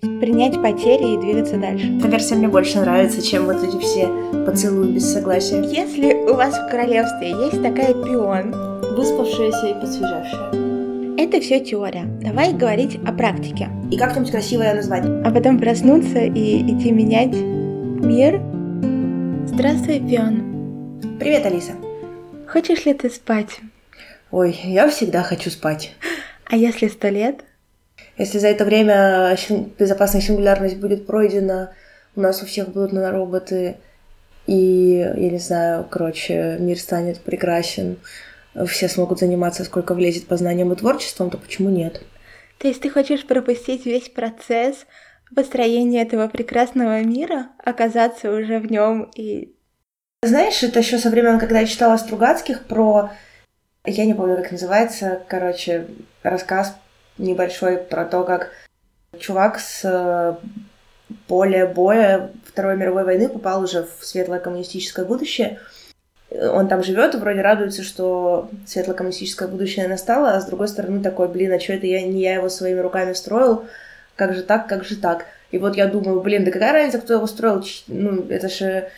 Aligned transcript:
принять 0.00 0.60
потери 0.62 1.14
и 1.14 1.18
двигаться 1.18 1.56
дальше. 1.56 1.98
Эта 1.98 2.08
версия 2.08 2.34
мне 2.34 2.48
больше 2.48 2.80
нравится, 2.80 3.22
чем 3.22 3.46
вот 3.46 3.62
эти 3.62 3.78
все 3.78 4.08
поцелуи 4.46 4.92
без 4.92 5.12
согласия. 5.12 5.62
Если 5.62 6.14
у 6.28 6.34
вас 6.34 6.54
в 6.56 6.70
королевстве 6.70 7.30
есть 7.30 7.62
такая 7.62 7.92
пион, 7.92 8.52
выспавшаяся 8.94 9.68
и 9.68 9.74
посвежавшая. 9.74 10.70
Это 11.18 11.40
все 11.40 11.60
теория. 11.60 12.04
Давай 12.22 12.54
говорить 12.54 12.98
о 13.06 13.12
практике. 13.12 13.68
И 13.90 13.98
как-нибудь 13.98 14.30
красиво 14.30 14.62
ее 14.62 14.74
назвать. 14.74 15.04
А 15.04 15.30
потом 15.30 15.58
проснуться 15.58 16.20
и 16.20 16.62
идти 16.62 16.92
менять 16.92 17.34
мир. 17.34 18.40
Здравствуй, 19.46 20.00
пион. 20.00 20.98
Привет, 21.18 21.44
Алиса. 21.44 21.72
Хочешь 22.48 22.86
ли 22.86 22.94
ты 22.94 23.10
спать? 23.10 23.60
Ой, 24.30 24.58
я 24.64 24.88
всегда 24.88 25.22
хочу 25.22 25.50
спать. 25.50 25.92
А 26.46 26.56
если 26.56 26.88
сто 26.88 27.08
лет? 27.08 27.44
Если 28.18 28.38
за 28.38 28.48
это 28.48 28.64
время 28.64 29.36
безопасная 29.78 30.20
сингулярность 30.20 30.76
будет 30.76 31.06
пройдена, 31.06 31.72
у 32.16 32.20
нас 32.20 32.42
у 32.42 32.46
всех 32.46 32.68
будут 32.68 32.92
нанороботы, 32.92 33.76
и, 34.46 34.96
я 34.98 35.30
не 35.30 35.38
знаю, 35.38 35.86
короче, 35.88 36.56
мир 36.58 36.78
станет 36.78 37.20
прекрасен, 37.20 37.98
все 38.66 38.88
смогут 38.88 39.20
заниматься, 39.20 39.64
сколько 39.64 39.94
влезет 39.94 40.26
по 40.26 40.36
знаниям 40.36 40.72
и 40.72 40.76
творчеством, 40.76 41.30
то 41.30 41.38
почему 41.38 41.70
нет? 41.70 42.02
То 42.58 42.68
есть 42.68 42.82
ты 42.82 42.90
хочешь 42.90 43.26
пропустить 43.26 43.86
весь 43.86 44.08
процесс 44.08 44.86
построения 45.34 46.02
этого 46.02 46.28
прекрасного 46.28 47.00
мира, 47.02 47.48
оказаться 47.64 48.30
уже 48.32 48.58
в 48.58 48.70
нем 48.70 49.10
и... 49.14 49.54
Знаешь, 50.22 50.62
это 50.62 50.80
еще 50.80 50.98
со 50.98 51.08
времен, 51.08 51.38
когда 51.38 51.60
я 51.60 51.66
читала 51.66 51.96
Стругацких 51.96 52.64
про... 52.64 53.10
Я 53.86 54.04
не 54.04 54.12
помню, 54.12 54.36
как 54.36 54.50
называется, 54.50 55.22
короче, 55.28 55.86
рассказ 56.22 56.76
небольшой 57.20 57.78
про 57.78 58.04
то, 58.04 58.24
как 58.24 58.50
чувак 59.18 59.58
с 59.58 59.82
э, 59.84 60.34
поля 61.26 61.66
боя 61.66 62.30
Второй 62.46 62.76
мировой 62.76 63.04
войны 63.04 63.28
попал 63.28 63.62
уже 63.62 63.86
в 63.98 64.04
светлое 64.04 64.40
коммунистическое 64.40 65.04
будущее. 65.04 65.58
Он 66.30 66.68
там 66.68 66.84
живет 66.84 67.14
и 67.14 67.18
вроде 67.18 67.40
радуется, 67.40 67.82
что 67.82 68.50
светло-коммунистическое 68.66 69.48
будущее 69.48 69.88
настало, 69.88 70.32
а 70.32 70.40
с 70.40 70.46
другой 70.46 70.68
стороны 70.68 71.02
такой, 71.02 71.28
блин, 71.28 71.52
а 71.52 71.58
что 71.58 71.72
это 71.72 71.86
я, 71.86 72.02
не 72.02 72.22
я 72.22 72.34
его 72.34 72.48
своими 72.48 72.78
руками 72.78 73.14
строил, 73.14 73.64
как 74.14 74.34
же 74.34 74.42
так, 74.42 74.68
как 74.68 74.84
же 74.84 74.96
так. 74.96 75.26
И 75.50 75.58
вот 75.58 75.76
я 75.76 75.86
думаю, 75.86 76.20
блин, 76.20 76.44
да 76.44 76.52
какая 76.52 76.72
разница, 76.72 76.98
кто 76.98 77.14
его 77.14 77.26
строил? 77.26 77.64
Ну, 77.88 78.26
это 78.28 78.48
же 78.48 78.88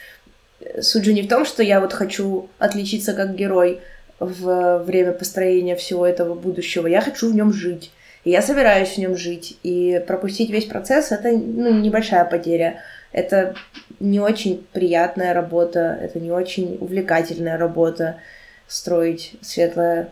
суть 0.81 1.05
же 1.05 1.14
не 1.14 1.23
в 1.23 1.29
том, 1.29 1.45
что 1.47 1.62
я 1.62 1.81
вот 1.81 1.92
хочу 1.92 2.51
отличиться 2.59 3.14
как 3.14 3.34
герой 3.34 3.81
в 4.19 4.79
время 4.84 5.12
построения 5.12 5.75
всего 5.77 6.07
этого 6.07 6.34
будущего. 6.34 6.86
Я 6.86 7.01
хочу 7.01 7.31
в 7.31 7.34
нем 7.34 7.53
жить. 7.53 7.91
И 8.25 8.31
я 8.31 8.42
собираюсь 8.42 8.91
в 8.91 8.98
нем 8.98 9.17
жить. 9.17 9.59
И 9.62 10.03
пропустить 10.06 10.51
весь 10.51 10.67
процесс 10.67 11.12
это 11.12 11.31
ну, 11.31 11.73
небольшая 11.81 12.25
потеря. 12.25 12.83
Это 13.11 13.55
не 14.01 14.20
очень 14.20 14.67
приятная 14.73 15.34
работа, 15.34 15.98
это 16.01 16.19
не 16.19 16.31
очень 16.31 16.79
увлекательная 16.81 17.59
работа 17.59 18.19
строить 18.67 19.34
светлое 19.42 20.11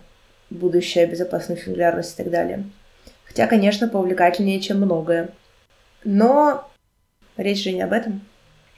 будущее, 0.51 1.07
безопасную 1.07 1.61
сингулярность 1.61 2.15
и 2.15 2.23
так 2.23 2.31
далее. 2.31 2.65
Хотя, 3.25 3.47
конечно, 3.47 3.89
поувлекательнее, 3.89 4.61
чем 4.61 4.79
многое. 4.79 5.31
Но 6.05 6.69
речь 7.37 7.63
же 7.63 7.73
не 7.73 7.83
об 7.83 7.93
этом. 7.93 8.23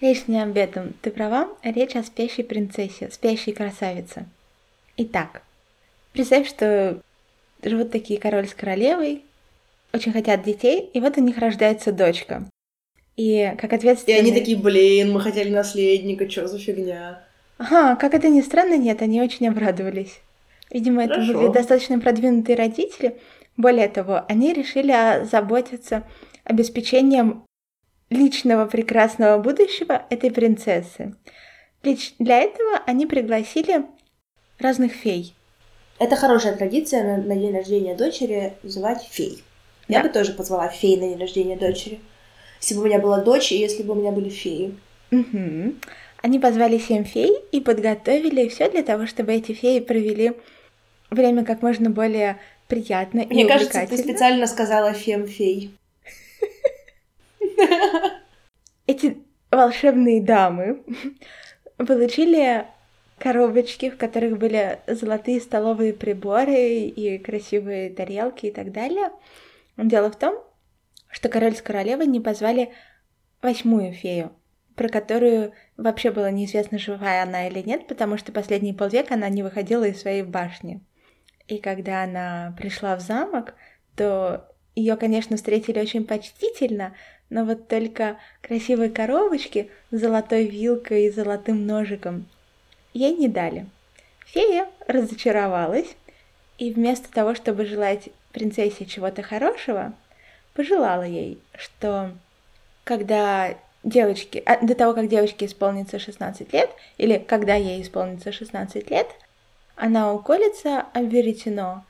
Речь 0.01 0.27
не 0.27 0.43
об 0.43 0.57
этом. 0.57 0.95
Ты 1.01 1.11
права? 1.11 1.49
Речь 1.63 1.97
о 1.97 2.03
спящей 2.03 2.45
принцессе, 2.45 3.09
спящей 3.11 3.53
красавице. 3.53 4.27
Итак, 4.97 5.43
представь, 6.13 6.49
что 6.49 7.01
живут 7.63 7.91
такие 7.91 8.19
король 8.19 8.49
с 8.49 8.55
королевой, 8.55 9.25
очень 9.93 10.13
хотят 10.13 10.43
детей, 10.43 10.91
и 10.93 11.01
вот 11.01 11.19
у 11.19 11.21
них 11.21 11.39
рождается 11.39 11.93
дочка. 11.93 12.45
И 13.17 13.55
как 13.59 13.73
ответственный... 13.73 14.17
И 14.17 14.21
они 14.21 14.33
такие, 14.33 14.57
блин, 14.57 15.13
мы 15.13 15.21
хотели 15.21 15.51
наследника, 15.51 16.29
что 16.29 16.49
за 16.49 16.59
фигня? 16.59 17.23
Ага, 17.59 17.97
как 17.97 18.15
это 18.15 18.29
ни 18.29 18.41
странно, 18.41 18.77
нет, 18.77 19.03
они 19.03 19.21
очень 19.21 19.49
обрадовались. 19.49 20.21
Видимо, 20.71 21.07
Хорошо. 21.07 21.23
это 21.23 21.39
были 21.39 21.53
достаточно 21.53 21.99
продвинутые 21.99 22.57
родители. 22.57 23.19
Более 23.57 23.89
того, 23.89 24.25
они 24.29 24.55
решили 24.55 25.25
заботиться 25.27 26.05
обеспечением 26.45 27.45
личного 28.09 28.67
прекрасного 28.67 29.39
будущего 29.39 30.07
этой 30.09 30.31
принцессы. 30.31 31.15
Для 32.19 32.41
этого 32.41 32.81
они 32.87 33.07
пригласили 33.07 33.85
разных 34.59 34.93
фей. 34.93 35.35
Это 36.03 36.17
хорошая 36.17 36.57
традиция 36.57 37.05
на, 37.05 37.17
на 37.23 37.37
день 37.37 37.55
рождения 37.55 37.95
дочери 37.95 38.55
называть 38.65 39.07
фей. 39.09 39.45
Да. 39.87 39.99
Я 39.99 40.03
бы 40.03 40.09
тоже 40.09 40.33
позвала 40.33 40.67
фей 40.67 40.97
на 40.97 41.07
день 41.07 41.21
рождения 41.21 41.57
дочери. 41.57 42.01
Если 42.61 42.75
бы 42.75 42.81
у 42.81 42.85
меня 42.87 42.99
была 42.99 43.21
дочь, 43.21 43.53
и 43.53 43.57
если 43.57 43.85
бы 43.85 43.93
у 43.93 43.95
меня 43.95 44.11
были 44.11 44.29
феи. 44.29 44.77
Угу. 45.13 45.75
Они 46.23 46.41
позвали 46.41 46.79
семь 46.79 47.05
фей 47.05 47.33
и 47.53 47.61
подготовили 47.61 48.49
все 48.49 48.69
для 48.69 48.83
того, 48.83 49.07
чтобы 49.07 49.33
эти 49.33 49.53
феи 49.53 49.79
провели 49.79 50.33
время 51.09 51.45
как 51.45 51.63
можно 51.63 51.89
более 51.89 52.41
приятно 52.67 53.25
Мне 53.31 53.45
и 53.45 53.49
кажется, 53.49 53.87
ты 53.89 53.97
специально 53.97 54.49
сказала 54.49 54.93
фем-фей. 54.95 55.73
Эти 58.89 59.19
волшебные 59.53 60.21
дамы 60.21 60.83
получили 61.77 62.67
коробочки, 63.23 63.89
в 63.89 63.97
которых 63.97 64.37
были 64.37 64.81
золотые 64.89 65.41
столовые 65.41 65.93
приборы 65.93 66.87
и 66.87 67.19
красивые 67.19 67.91
тарелки 67.91 68.47
и 68.47 68.51
так 68.51 68.73
далее. 68.73 69.11
Дело 69.77 70.11
в 70.11 70.17
том, 70.17 70.43
что 71.09 71.29
король 71.29 71.55
с 71.55 71.63
королевой 71.63 72.09
не 72.09 72.19
позвали 72.19 72.73
восьмую 73.41 73.93
фею, 73.93 74.33
про 74.75 74.89
которую 74.89 75.53
вообще 75.77 76.11
было 76.11 76.33
неизвестно, 76.33 76.81
живая 76.81 77.23
она 77.23 77.47
или 77.47 77.61
нет, 77.61 77.87
потому 77.87 78.19
что 78.19 78.33
последние 78.33 78.75
полвека 78.75 79.15
она 79.15 79.29
не 79.29 79.45
выходила 79.45 79.85
из 79.85 80.01
своей 80.01 80.23
башни. 80.23 80.81
И 81.47 81.59
когда 81.59 82.03
она 82.03 82.57
пришла 82.59 82.97
в 82.97 83.01
замок, 83.03 83.55
то 83.95 84.49
ее, 84.75 84.97
конечно, 84.97 85.37
встретили 85.37 85.79
очень 85.79 86.07
почтительно, 86.07 86.97
но 87.31 87.45
вот 87.45 87.69
только 87.69 88.19
красивой 88.41 88.91
коробочки 88.91 89.71
с 89.93 90.01
золотой 90.01 90.45
вилкой 90.47 91.05
и 91.05 91.11
золотым 91.11 91.67
ножиком 91.67 92.27
ей 92.93 93.15
не 93.15 93.29
дали. 93.29 93.67
Фея 94.27 94.69
разочаровалась, 94.87 95.97
и 96.59 96.73
вместо 96.73 97.11
того, 97.11 97.35
чтобы 97.35 97.65
желать 97.65 98.11
принцессе 98.33 98.87
чего-то 98.87 99.23
хорошего, 99.23 99.93
пожелала 100.55 101.03
ей, 101.03 101.39
что 101.55 102.13
когда 102.85 103.55
девочки, 103.83 104.43
а, 104.47 104.65
до 104.65 104.75
того, 104.75 104.95
как 104.95 105.09
девочке 105.09 105.47
исполнится 105.47 105.99
16 105.99 106.53
лет, 106.53 106.71
или 106.99 107.19
когда 107.19 107.55
ей 107.55 107.83
исполнится 107.83 108.33
16 108.33 108.91
лет, 108.91 109.09
она 109.77 110.13
уколется 110.13 110.81
об 110.93 111.05
веретено 111.05 111.85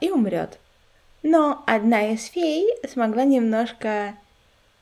и 0.00 0.10
умрет. 0.10 0.58
Но 1.22 1.62
одна 1.66 2.10
из 2.12 2.24
фей 2.26 2.68
смогла 2.88 3.24
немножко 3.24 4.14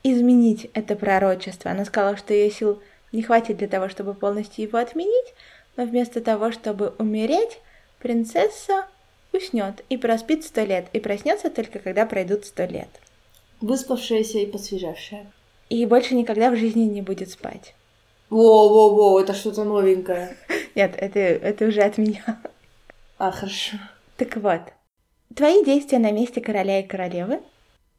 изменить 0.03 0.69
это 0.73 0.95
пророчество. 0.95 1.71
Она 1.71 1.85
сказала, 1.85 2.17
что 2.17 2.33
ее 2.33 2.49
сил 2.49 2.81
не 3.11 3.23
хватит 3.23 3.57
для 3.57 3.67
того, 3.67 3.89
чтобы 3.89 4.13
полностью 4.13 4.65
его 4.65 4.77
отменить, 4.77 5.33
но 5.77 5.85
вместо 5.85 6.21
того, 6.21 6.51
чтобы 6.51 6.93
умереть, 6.97 7.59
принцесса 7.99 8.87
уснет 9.33 9.83
и 9.89 9.97
проспит 9.97 10.43
сто 10.43 10.61
лет, 10.61 10.87
и 10.93 10.99
проснется 10.99 11.49
только 11.49 11.79
когда 11.79 12.05
пройдут 12.05 12.45
сто 12.45 12.65
лет. 12.65 12.89
Выспавшаяся 13.61 14.39
и 14.39 14.45
посвежавшая. 14.45 15.31
И 15.69 15.85
больше 15.85 16.15
никогда 16.15 16.51
в 16.51 16.57
жизни 16.57 16.83
не 16.83 17.01
будет 17.01 17.29
спать. 17.29 17.75
Во-во-во, 18.29 19.19
это 19.19 19.33
что-то 19.33 19.63
новенькое. 19.63 20.35
Нет, 20.75 20.95
это, 20.97 21.19
это 21.19 21.65
уже 21.65 21.81
от 21.81 21.97
меня. 21.97 22.41
А, 23.17 23.31
хорошо. 23.31 23.77
Так 24.17 24.37
вот, 24.37 24.61
твои 25.35 25.63
действия 25.63 25.99
на 25.99 26.11
месте 26.11 26.41
короля 26.41 26.79
и 26.79 26.87
королевы? 26.87 27.41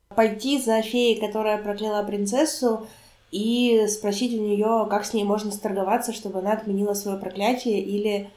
Пойти 0.08 0.60
за 0.60 0.82
феей, 0.82 1.20
которая 1.20 1.58
прокляла 1.62 2.02
принцессу, 2.02 2.86
и 3.32 3.86
спросить 3.88 4.38
у 4.38 4.42
нее, 4.42 4.86
как 4.88 5.06
с 5.06 5.14
ней 5.14 5.24
можно 5.24 5.50
сторговаться, 5.50 6.12
чтобы 6.12 6.38
она 6.40 6.52
отменила 6.52 6.92
свое 6.92 7.18
проклятие 7.18 7.80
или, 7.80 8.30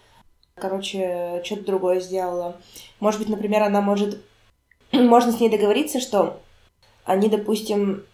короче, 0.55 1.41
что-то 1.43 1.65
другое 1.65 1.99
сделала. 1.99 2.55
Может 2.99 3.19
быть, 3.19 3.29
например, 3.29 3.61
она 3.61 3.81
может... 3.81 4.23
Можно 4.91 5.33
с 5.33 5.39
ней 5.39 5.49
договориться, 5.49 5.99
что 5.99 6.39
они, 7.03 7.29
допустим... 7.29 8.05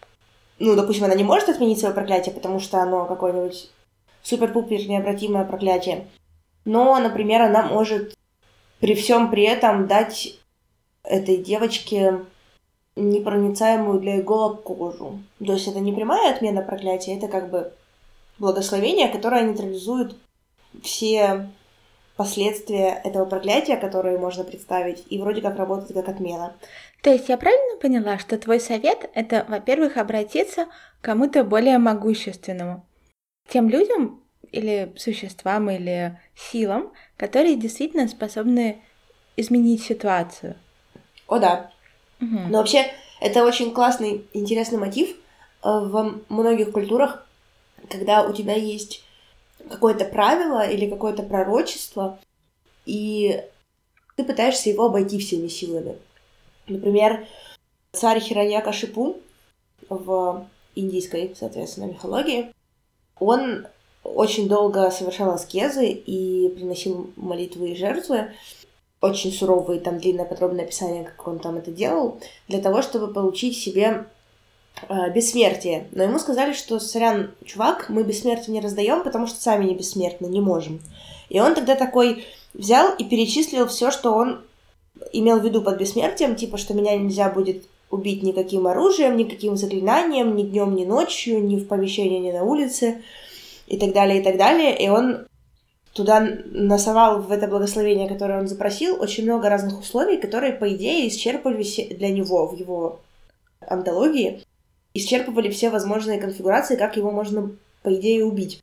Ну, 0.58 0.74
допустим, 0.74 1.04
она 1.04 1.14
не 1.14 1.24
может 1.24 1.48
отменить 1.48 1.78
свое 1.78 1.94
проклятие, 1.94 2.34
потому 2.34 2.60
что 2.60 2.78
оно 2.78 3.04
какое-нибудь 3.06 3.70
супер-пупер 4.22 4.86
необратимое 4.88 5.44
проклятие. 5.44 6.06
Но, 6.64 6.98
например, 6.98 7.42
она 7.42 7.64
может 7.64 8.14
при 8.80 8.94
всем 8.94 9.30
при 9.30 9.44
этом 9.44 9.86
дать 9.86 10.38
этой 11.04 11.36
девочке 11.38 12.20
непроницаемую 12.96 14.00
для 14.00 14.20
иголок 14.20 14.62
кожу. 14.62 15.20
То 15.44 15.52
есть 15.52 15.66
это 15.66 15.80
не 15.80 15.92
прямая 15.92 16.34
отмена 16.34 16.62
проклятия, 16.62 17.16
это 17.16 17.28
как 17.28 17.50
бы 17.50 17.72
благословение, 18.38 19.08
которое 19.08 19.44
нейтрализует 19.44 20.16
все 20.82 21.48
последствия 22.16 23.00
этого 23.04 23.24
проклятия, 23.24 23.76
которые 23.76 24.18
можно 24.18 24.44
представить, 24.44 25.04
и 25.08 25.18
вроде 25.18 25.40
как 25.40 25.56
работает 25.56 25.92
как 25.92 26.08
отмена. 26.08 26.54
То 27.02 27.10
есть 27.10 27.28
я 27.28 27.36
правильно 27.36 27.78
поняла, 27.80 28.18
что 28.18 28.38
твой 28.38 28.60
совет— 28.60 29.10
это, 29.14 29.44
во-первых, 29.48 29.96
обратиться 29.96 30.66
к 30.66 31.04
кому-то 31.04 31.44
более 31.44 31.78
могущественному, 31.78 32.86
тем 33.48 33.68
людям 33.68 34.22
или 34.52 34.92
существам, 34.96 35.70
или 35.70 36.20
силам, 36.36 36.92
которые 37.16 37.56
действительно 37.56 38.06
способны 38.06 38.82
изменить 39.36 39.82
ситуацию. 39.82 40.56
О 41.26 41.38
да. 41.38 41.70
Но 42.50 42.58
вообще 42.58 42.86
это 43.20 43.44
очень 43.44 43.72
классный, 43.72 44.26
интересный 44.32 44.78
мотив. 44.78 45.16
Э, 45.62 45.80
в 45.80 46.20
многих 46.28 46.72
культурах, 46.72 47.26
когда 47.88 48.22
у 48.22 48.32
тебя 48.32 48.54
есть 48.54 49.04
какое-то 49.68 50.04
правило 50.04 50.68
или 50.68 50.90
какое-то 50.90 51.22
пророчество, 51.22 52.18
и 52.84 53.42
ты 54.16 54.24
пытаешься 54.24 54.70
его 54.70 54.86
обойти 54.86 55.18
всеми 55.18 55.48
силами. 55.48 55.96
Например, 56.66 57.26
царь 57.92 58.20
Хираньяка 58.20 58.72
Шипу 58.72 59.18
в 59.88 60.46
индийской, 60.74 61.34
соответственно, 61.38 61.86
мифологии, 61.86 62.52
он 63.18 63.66
очень 64.02 64.48
долго 64.48 64.90
совершал 64.90 65.30
аскезы 65.30 65.88
и 65.90 66.48
приносил 66.48 67.12
молитвы 67.16 67.70
и 67.70 67.76
жертвы, 67.76 68.32
очень 69.02 69.32
суровые, 69.32 69.80
там 69.80 69.98
длинное 69.98 70.24
подробное 70.24 70.64
описание, 70.64 71.04
как 71.04 71.26
он 71.26 71.40
там 71.40 71.56
это 71.56 71.70
делал, 71.70 72.18
для 72.48 72.60
того, 72.60 72.82
чтобы 72.82 73.12
получить 73.12 73.58
себе 73.58 74.06
э, 74.88 75.10
бессмертие. 75.12 75.88
Но 75.90 76.04
ему 76.04 76.20
сказали, 76.20 76.52
что, 76.52 76.78
сорян, 76.78 77.34
чувак, 77.44 77.88
мы 77.88 78.04
бессмертие 78.04 78.54
не 78.54 78.60
раздаем, 78.60 79.02
потому 79.02 79.26
что 79.26 79.40
сами 79.40 79.64
не 79.64 79.74
бессмертны, 79.74 80.26
не 80.26 80.40
можем. 80.40 80.80
И 81.28 81.40
он 81.40 81.54
тогда 81.54 81.74
такой 81.74 82.24
взял 82.54 82.94
и 82.94 83.04
перечислил 83.04 83.66
все, 83.66 83.90
что 83.90 84.14
он 84.14 84.40
имел 85.12 85.40
в 85.40 85.44
виду 85.44 85.62
под 85.62 85.78
бессмертием, 85.78 86.36
типа, 86.36 86.56
что 86.56 86.72
меня 86.72 86.96
нельзя 86.96 87.28
будет 87.28 87.64
убить 87.90 88.22
никаким 88.22 88.68
оружием, 88.68 89.16
никаким 89.16 89.56
заклинанием, 89.56 90.36
ни 90.36 90.44
днем, 90.44 90.76
ни 90.76 90.84
ночью, 90.84 91.42
ни 91.44 91.56
в 91.56 91.66
помещении, 91.66 92.20
ни 92.20 92.30
на 92.30 92.44
улице, 92.44 93.02
и 93.66 93.78
так 93.78 93.92
далее, 93.92 94.20
и 94.20 94.22
так 94.22 94.36
далее. 94.36 94.76
И 94.78 94.88
он 94.88 95.26
туда 95.92 96.20
насовал 96.46 97.20
в 97.20 97.30
это 97.30 97.46
благословение, 97.46 98.08
которое 98.08 98.40
он 98.40 98.48
запросил, 98.48 99.00
очень 99.00 99.24
много 99.24 99.48
разных 99.48 99.80
условий, 99.80 100.18
которые, 100.18 100.52
по 100.52 100.72
идее, 100.74 101.08
исчерпывали 101.08 101.62
для 101.94 102.10
него 102.10 102.46
в 102.46 102.56
его 102.58 103.00
антологии, 103.60 104.42
исчерпывали 104.94 105.50
все 105.50 105.70
возможные 105.70 106.20
конфигурации, 106.20 106.76
как 106.76 106.96
его 106.96 107.10
можно, 107.10 107.50
по 107.82 107.94
идее, 107.94 108.24
убить. 108.24 108.62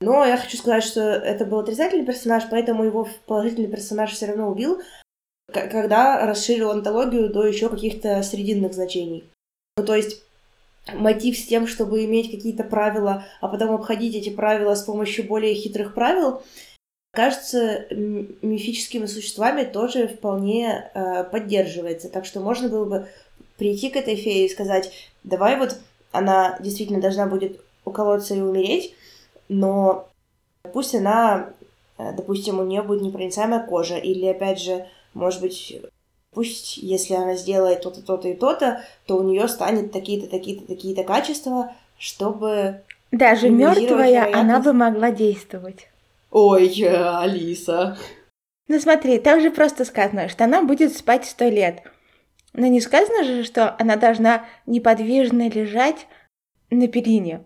Но 0.00 0.24
я 0.24 0.36
хочу 0.36 0.56
сказать, 0.56 0.82
что 0.82 1.00
это 1.00 1.44
был 1.44 1.60
отрицательный 1.60 2.04
персонаж, 2.04 2.44
поэтому 2.50 2.84
его 2.84 3.08
положительный 3.26 3.68
персонаж 3.68 4.12
все 4.12 4.26
равно 4.26 4.48
убил, 4.50 4.82
когда 5.52 6.26
расширил 6.26 6.70
антологию 6.70 7.32
до 7.32 7.46
еще 7.46 7.68
каких-то 7.68 8.22
срединных 8.22 8.74
значений. 8.74 9.24
Ну, 9.76 9.84
то 9.84 9.94
есть 9.94 10.22
мотив 10.92 11.38
с 11.38 11.46
тем, 11.46 11.66
чтобы 11.66 12.04
иметь 12.04 12.30
какие-то 12.30 12.64
правила, 12.64 13.24
а 13.40 13.48
потом 13.48 13.72
обходить 13.72 14.16
эти 14.16 14.30
правила 14.30 14.74
с 14.74 14.82
помощью 14.82 15.26
более 15.26 15.54
хитрых 15.54 15.94
правил, 15.94 16.42
кажется, 17.12 17.86
мифическими 17.90 19.06
существами 19.06 19.64
тоже 19.64 20.08
вполне 20.08 20.90
э, 20.94 21.24
поддерживается. 21.24 22.08
Так 22.08 22.24
что 22.24 22.40
можно 22.40 22.68
было 22.68 22.84
бы 22.84 23.08
прийти 23.58 23.90
к 23.90 23.96
этой 23.96 24.16
фее 24.16 24.46
и 24.46 24.48
сказать, 24.48 24.92
давай 25.22 25.58
вот 25.58 25.78
она 26.10 26.58
действительно 26.60 27.00
должна 27.00 27.26
будет 27.26 27.60
уколоться 27.84 28.34
и 28.34 28.40
умереть, 28.40 28.94
но 29.48 30.08
пусть 30.72 30.94
она, 30.94 31.50
э, 31.98 32.12
допустим, 32.16 32.58
у 32.58 32.64
нее 32.64 32.82
будет 32.82 33.02
непроницаемая 33.02 33.66
кожа, 33.66 33.96
или 33.96 34.26
опять 34.26 34.60
же, 34.60 34.86
может 35.14 35.40
быть, 35.40 35.80
пусть 36.32 36.76
если 36.78 37.14
она 37.14 37.34
сделает 37.34 37.82
то-то, 37.82 38.02
то-то 38.02 38.28
и 38.28 38.34
то-то, 38.34 38.82
то 39.06 39.16
у 39.16 39.22
нее 39.22 39.46
станет 39.48 39.92
такие-то, 39.92 40.28
такие-то, 40.28 40.66
такие-то 40.66 41.04
качества, 41.04 41.72
чтобы... 41.98 42.82
Даже 43.10 43.50
мертвая 43.50 44.30
она 44.34 44.58
бы 44.60 44.72
могла 44.72 45.10
действовать. 45.10 45.88
Ой, 46.30 46.72
Алиса. 46.88 47.98
Ну 48.68 48.80
смотри, 48.80 49.18
там 49.18 49.40
же 49.40 49.50
просто 49.50 49.84
сказано, 49.84 50.28
что 50.28 50.44
она 50.44 50.62
будет 50.62 50.96
спать 50.96 51.26
сто 51.26 51.44
лет. 51.44 51.82
Но 52.54 52.66
не 52.66 52.80
сказано 52.80 53.24
же, 53.24 53.44
что 53.44 53.76
она 53.78 53.96
должна 53.96 54.46
неподвижно 54.66 55.50
лежать 55.50 56.06
на 56.70 56.88
перине. 56.88 57.42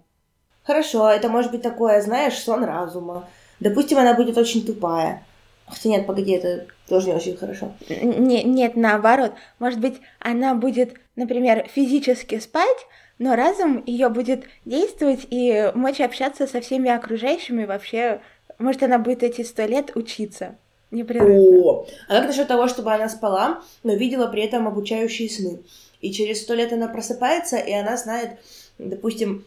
Хорошо, 0.63 1.09
это 1.09 1.29
может 1.29 1.51
быть 1.51 1.63
такое, 1.63 2.01
знаешь, 2.01 2.39
сон 2.39 2.65
разума. 2.65 3.29
Допустим, 3.59 3.99
она 3.99 4.15
будет 4.15 4.37
очень 4.37 4.65
тупая. 4.65 5.25
Хотя 5.67 5.89
нет, 5.89 6.07
погоди, 6.07 6.33
это 6.33 6.67
тоже 6.89 7.09
не 7.09 7.15
очень 7.15 7.37
хорошо. 7.37 7.73
Не, 7.89 8.45
нет, 8.45 8.77
наоборот. 8.77 9.33
Может 9.59 9.81
быть, 9.81 9.97
она 10.21 10.55
будет, 10.55 10.95
например, 11.17 11.67
физически 11.73 12.39
спать, 12.39 12.87
но 13.19 13.35
разум 13.35 13.83
ее 13.85 14.09
будет 14.09 14.45
действовать 14.65 15.27
и 15.31 15.73
мочь 15.75 16.01
общаться 16.01 16.47
со 16.47 16.61
всеми 16.61 16.91
окружающими 16.91 17.65
вообще. 17.65 18.21
Может, 18.59 18.83
она 18.85 18.99
будет 18.99 19.23
эти 19.23 19.43
сто 19.43 19.65
лет 19.65 19.97
учиться. 19.97 20.55
Непрерывно. 20.93 21.41
О, 21.41 21.87
а 22.09 22.21
как 22.21 22.29
насчет 22.29 22.47
того, 22.47 22.69
чтобы 22.69 22.95
она 22.95 23.09
спала, 23.09 23.61
но 23.83 23.95
видела 23.95 24.29
при 24.29 24.45
этом 24.45 24.69
обучающие 24.69 25.29
сны? 25.29 25.59
И 26.01 26.13
через 26.13 26.43
сто 26.43 26.55
лет 26.55 26.73
она 26.73 26.87
просыпается, 26.87 27.57
и 27.57 27.73
она 27.73 27.97
знает, 27.97 28.39
допустим, 28.79 29.45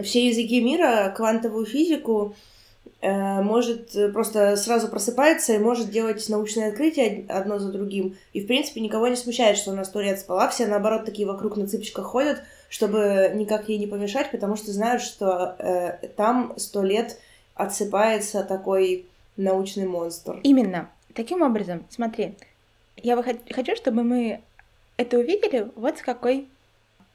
все 0.00 0.28
языки 0.28 0.62
мира, 0.62 1.12
квантовую 1.14 1.66
физику, 1.66 2.34
может 3.02 3.96
э, 3.96 4.10
просто 4.10 4.56
сразу 4.56 4.86
просыпается 4.88 5.54
и 5.54 5.58
может 5.58 5.90
делать 5.90 6.28
научные 6.28 6.68
открытия 6.68 7.24
одно 7.28 7.58
за 7.58 7.72
другим. 7.72 8.16
И, 8.32 8.40
в 8.40 8.46
принципе, 8.46 8.80
никого 8.80 9.08
не 9.08 9.16
смущает, 9.16 9.56
что 9.56 9.72
она 9.72 9.84
сто 9.84 10.00
лет 10.00 10.20
спала. 10.20 10.48
Все, 10.48 10.66
наоборот, 10.66 11.04
такие 11.04 11.26
вокруг 11.26 11.56
на 11.56 11.66
цыпочках 11.66 12.06
ходят, 12.06 12.42
чтобы 12.68 13.32
никак 13.34 13.68
ей 13.68 13.78
не 13.78 13.88
помешать, 13.88 14.30
потому 14.30 14.56
что 14.56 14.70
знают, 14.70 15.02
что 15.02 15.56
э, 15.58 16.08
там 16.16 16.54
сто 16.58 16.82
лет 16.82 17.18
отсыпается 17.54 18.44
такой 18.44 19.06
научный 19.36 19.86
монстр. 19.86 20.38
Именно. 20.44 20.88
Таким 21.14 21.42
образом, 21.42 21.84
смотри, 21.90 22.36
я 22.96 23.20
хочу, 23.22 23.76
чтобы 23.76 24.02
мы 24.02 24.40
это 24.96 25.18
увидели 25.18 25.70
вот 25.74 25.98
с 25.98 26.02
какой 26.02 26.48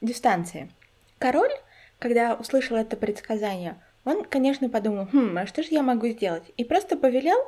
дистанции. 0.00 0.70
Король, 1.18 1.50
когда 1.98 2.34
услышал 2.34 2.76
это 2.76 2.96
предсказание, 2.96 3.76
он, 4.08 4.24
конечно, 4.24 4.68
подумал, 4.68 5.06
хм, 5.12 5.36
а 5.38 5.46
что 5.46 5.62
же 5.62 5.68
я 5.70 5.82
могу 5.82 6.08
сделать? 6.08 6.44
И 6.56 6.64
просто 6.64 6.96
повелел 6.96 7.38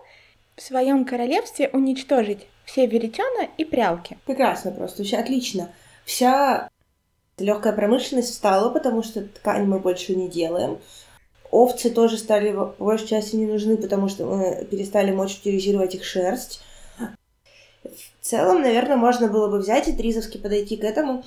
в 0.57 0.63
своем 0.63 1.05
королевстве 1.05 1.71
уничтожить 1.73 2.47
все 2.65 2.87
веретена 2.87 3.49
и 3.57 3.65
прялки. 3.65 4.19
Прекрасно 4.27 4.71
просто, 4.71 5.03
отлично. 5.17 5.71
Вся 6.05 6.69
легкая 7.39 7.73
промышленность 7.73 8.31
встала, 8.31 8.71
потому 8.71 9.03
что 9.03 9.23
ткань 9.23 9.65
мы 9.65 9.79
больше 9.79 10.15
не 10.15 10.29
делаем. 10.29 10.79
Овцы 11.51 11.91
тоже 11.91 12.17
стали 12.19 12.53
в 12.53 12.75
большей 12.79 13.09
части 13.09 13.37
не 13.37 13.47
нужны, 13.47 13.77
потому 13.77 14.09
что 14.09 14.27
мы 14.27 14.65
перестали 14.71 15.11
мочь 15.11 15.39
утилизировать 15.39 15.95
их 15.95 16.05
шерсть. 16.05 16.63
В 17.83 18.25
целом, 18.25 18.63
наверное, 18.63 18.97
можно 18.97 19.29
было 19.29 19.49
бы 19.49 19.59
взять 19.59 19.89
и 19.89 19.97
тризовски 19.97 20.39
подойти 20.39 20.77
к 20.77 20.85
этому 20.85 21.25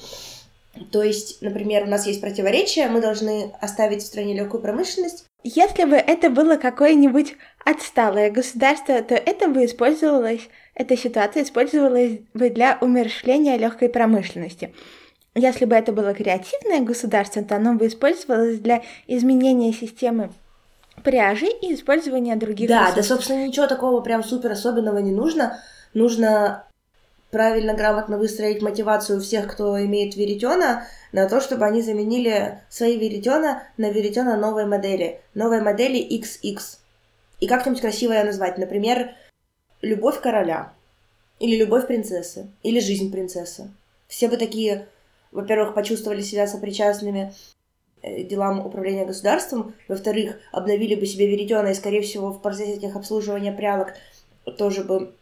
то 0.91 1.03
есть, 1.03 1.41
например, 1.41 1.83
у 1.83 1.87
нас 1.87 2.07
есть 2.07 2.21
противоречия, 2.21 2.87
мы 2.87 2.99
должны 2.99 3.53
оставить 3.61 4.01
в 4.01 4.05
стране 4.05 4.33
легкую 4.33 4.61
промышленность. 4.61 5.25
Если 5.43 5.83
бы 5.83 5.95
это 5.95 6.29
было 6.29 6.55
какое-нибудь 6.55 7.35
отсталое 7.65 8.31
государство, 8.31 9.01
то 9.03 9.13
это 9.13 9.49
бы 9.49 9.65
использовалось, 9.65 10.49
эта 10.73 10.97
ситуация 10.97 11.43
использовалась 11.43 12.19
бы 12.33 12.49
для 12.49 12.77
умершления 12.81 13.57
легкой 13.57 13.89
промышленности. 13.89 14.73
Если 15.35 15.65
бы 15.65 15.75
это 15.75 15.91
было 15.91 16.13
креативное 16.13 16.81
государство, 16.81 17.43
то 17.43 17.55
оно 17.55 17.73
бы 17.73 17.87
использовалось 17.87 18.59
для 18.59 18.83
изменения 19.07 19.73
системы 19.73 20.31
пряжи 21.03 21.47
и 21.61 21.73
использования 21.73 22.35
других 22.35 22.69
Да, 22.69 22.81
ресурсов. 22.91 22.95
да, 22.95 23.03
собственно, 23.03 23.47
ничего 23.47 23.67
такого 23.67 24.01
прям 24.01 24.23
супер 24.23 24.51
особенного 24.51 24.99
не 24.99 25.11
нужно. 25.11 25.59
Нужно 25.93 26.65
правильно, 27.33 27.73
грамотно 27.73 28.17
выстроить 28.17 28.61
мотивацию 28.61 29.19
всех, 29.19 29.51
кто 29.51 29.83
имеет 29.83 30.15
веретена, 30.15 30.87
на 31.11 31.27
то, 31.27 31.41
чтобы 31.41 31.65
они 31.65 31.81
заменили 31.81 32.61
свои 32.69 32.95
веретена 32.95 33.63
на 33.75 33.89
веретена 33.89 34.37
новой 34.37 34.67
модели, 34.67 35.19
новой 35.33 35.61
модели 35.61 35.99
XX. 35.99 36.59
И 37.39 37.47
как-нибудь 37.47 37.81
красиво 37.81 38.13
ее 38.13 38.23
назвать. 38.23 38.59
Например, 38.59 39.15
«Любовь 39.81 40.21
короля», 40.21 40.73
или 41.39 41.57
«Любовь 41.57 41.87
принцессы», 41.87 42.47
или 42.61 42.79
«Жизнь 42.79 43.11
принцессы». 43.11 43.71
Все 44.07 44.29
бы 44.29 44.37
такие, 44.37 44.87
во-первых, 45.31 45.73
почувствовали 45.73 46.21
себя 46.21 46.45
сопричастными 46.45 47.33
э, 48.03 48.23
делам 48.23 48.63
управления 48.63 49.05
государством, 49.05 49.73
во-вторых, 49.87 50.37
обновили 50.51 50.93
бы 50.93 51.07
себе 51.07 51.27
веретена, 51.27 51.69
и, 51.69 51.73
скорее 51.73 52.03
всего, 52.03 52.31
в 52.31 52.43
процессе 52.43 52.75
этих 52.75 52.95
обслуживания 52.95 53.51
прялок 53.51 53.95
тоже 54.57 54.83
бы 54.83 55.15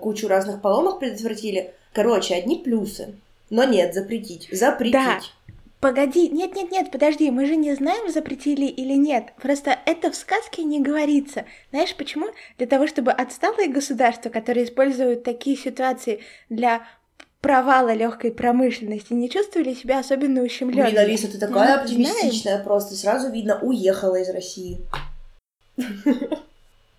кучу 0.00 0.28
разных 0.28 0.60
поломок 0.60 0.98
предотвратили. 0.98 1.74
Короче, 1.92 2.34
одни 2.34 2.58
плюсы. 2.58 3.14
Но 3.50 3.64
нет, 3.64 3.94
запретить. 3.94 4.48
Запретить. 4.50 4.92
Да. 4.92 5.20
Погоди, 5.80 6.28
нет-нет-нет, 6.30 6.90
подожди, 6.90 7.30
мы 7.30 7.46
же 7.46 7.54
не 7.54 7.74
знаем, 7.74 8.10
запретили 8.10 8.64
или 8.64 8.94
нет. 8.94 9.34
Просто 9.40 9.78
это 9.84 10.10
в 10.10 10.16
сказке 10.16 10.64
не 10.64 10.80
говорится. 10.80 11.44
Знаешь 11.70 11.94
почему? 11.94 12.28
Для 12.56 12.66
того, 12.66 12.86
чтобы 12.86 13.12
отсталые 13.12 13.68
государства, 13.68 14.30
которые 14.30 14.64
используют 14.64 15.22
такие 15.22 15.56
ситуации 15.56 16.20
для 16.48 16.86
провала 17.42 17.92
легкой 17.92 18.32
промышленности, 18.32 19.12
не 19.12 19.28
чувствовали 19.28 19.74
себя 19.74 19.98
особенно 19.98 20.42
ущемленными. 20.42 20.86
Блин, 20.86 20.98
Алиса, 20.98 21.30
ты 21.30 21.38
такая 21.38 21.76
ну, 21.76 21.82
оптимистичная, 21.82 22.54
знаем. 22.54 22.64
просто 22.64 22.94
сразу 22.94 23.30
видно, 23.30 23.60
уехала 23.60 24.16
из 24.16 24.30
России. 24.30 24.80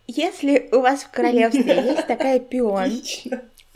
Если 0.07 0.69
у 0.71 0.79
вас 0.79 1.03
в 1.03 1.11
королевстве 1.11 1.75
есть 1.83 2.07
такая 2.07 2.39
пион, 2.39 3.01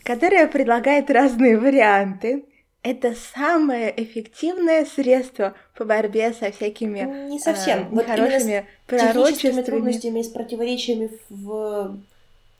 которая 0.04 0.48
предлагает 0.48 1.12
разные 1.12 1.58
варианты, 1.58 2.46
это 2.84 3.14
самое 3.36 3.94
эффективное 3.96 4.86
средство 4.86 5.54
по 5.78 5.86
борьбе 5.86 6.34
со 6.34 6.52
всякими 6.52 7.30
не 7.30 7.38
совсем 7.38 7.82
э, 7.82 7.88
вот 7.92 8.06
пророчествами. 8.06 9.62
трудностями 9.62 10.20
и 10.22 10.24
с 10.24 10.30
противоречиями 10.30 11.12
в 11.30 12.00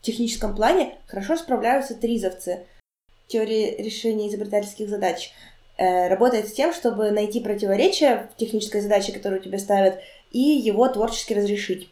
техническом 0.00 0.54
плане 0.54 0.96
хорошо 1.06 1.36
справляются 1.36 1.94
тризовцы. 1.94 2.66
Теория 3.26 3.76
решения 3.78 4.28
изобретательских 4.28 4.88
задач 4.88 5.32
э, 5.76 6.08
работает 6.08 6.48
с 6.48 6.52
тем, 6.52 6.72
чтобы 6.72 7.10
найти 7.10 7.40
противоречие 7.40 8.28
в 8.32 8.36
технической 8.36 8.80
задаче, 8.80 9.12
которую 9.12 9.40
тебе 9.40 9.58
ставят, 9.58 9.98
и 10.30 10.38
его 10.38 10.86
творчески 10.88 11.32
разрешить. 11.32 11.88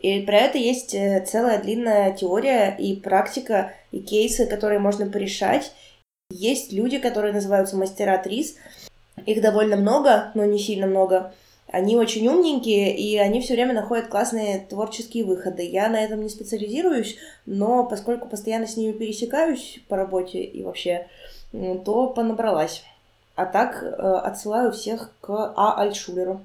И 0.00 0.22
про 0.22 0.38
это 0.38 0.56
есть 0.56 0.94
э, 0.94 1.24
целая 1.26 1.60
длинная 1.60 2.12
теория 2.12 2.74
и 2.78 2.96
практика, 2.96 3.72
и 3.92 4.00
кейсы, 4.00 4.46
которые 4.46 4.78
можно 4.78 5.06
порешать. 5.06 5.72
Есть 6.30 6.72
люди, 6.72 6.98
которые 6.98 7.34
называются 7.34 7.76
мастера 7.76 8.16
трис. 8.18 8.56
Их 9.26 9.42
довольно 9.42 9.76
много, 9.76 10.30
но 10.34 10.44
не 10.44 10.58
сильно 10.58 10.86
много. 10.86 11.34
Они 11.68 11.96
очень 11.96 12.26
умненькие, 12.26 12.96
и 12.96 13.16
они 13.18 13.40
все 13.40 13.54
время 13.54 13.74
находят 13.74 14.08
классные 14.08 14.66
творческие 14.68 15.24
выходы. 15.24 15.62
Я 15.62 15.88
на 15.88 16.02
этом 16.02 16.22
не 16.22 16.28
специализируюсь, 16.28 17.16
но 17.46 17.84
поскольку 17.84 18.26
постоянно 18.26 18.66
с 18.66 18.76
ними 18.76 18.92
пересекаюсь 18.92 19.80
по 19.88 19.96
работе 19.96 20.42
и 20.42 20.62
вообще, 20.62 21.06
то 21.52 22.08
понабралась. 22.08 22.82
А 23.36 23.46
так 23.46 23.82
э, 23.82 23.86
отсылаю 23.86 24.72
всех 24.72 25.12
к 25.20 25.52
А. 25.56 25.80
Альтшулеру. 25.80 26.40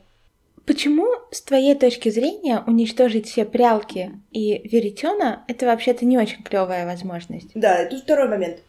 Почему, 0.65 1.07
с 1.31 1.41
твоей 1.41 1.75
точки 1.75 2.09
зрения, 2.09 2.63
уничтожить 2.65 3.27
все 3.27 3.45
прялки 3.45 4.11
и 4.31 4.67
веретена 4.67 5.43
это 5.47 5.67
вообще-то 5.67 6.05
не 6.05 6.17
очень 6.17 6.41
клевая 6.41 6.85
возможность? 6.85 7.49
Да, 7.53 7.75
это 7.75 7.97
второй 7.97 8.27
момент 8.27 8.59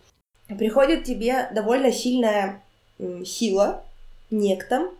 приходит 0.59 1.05
тебе 1.05 1.49
довольно 1.55 1.91
сильная 1.91 2.63
сила, 3.25 3.85
некто, 4.31 4.91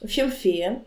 в 0.00 0.04
общем, 0.04 0.30
фея, 0.30 0.82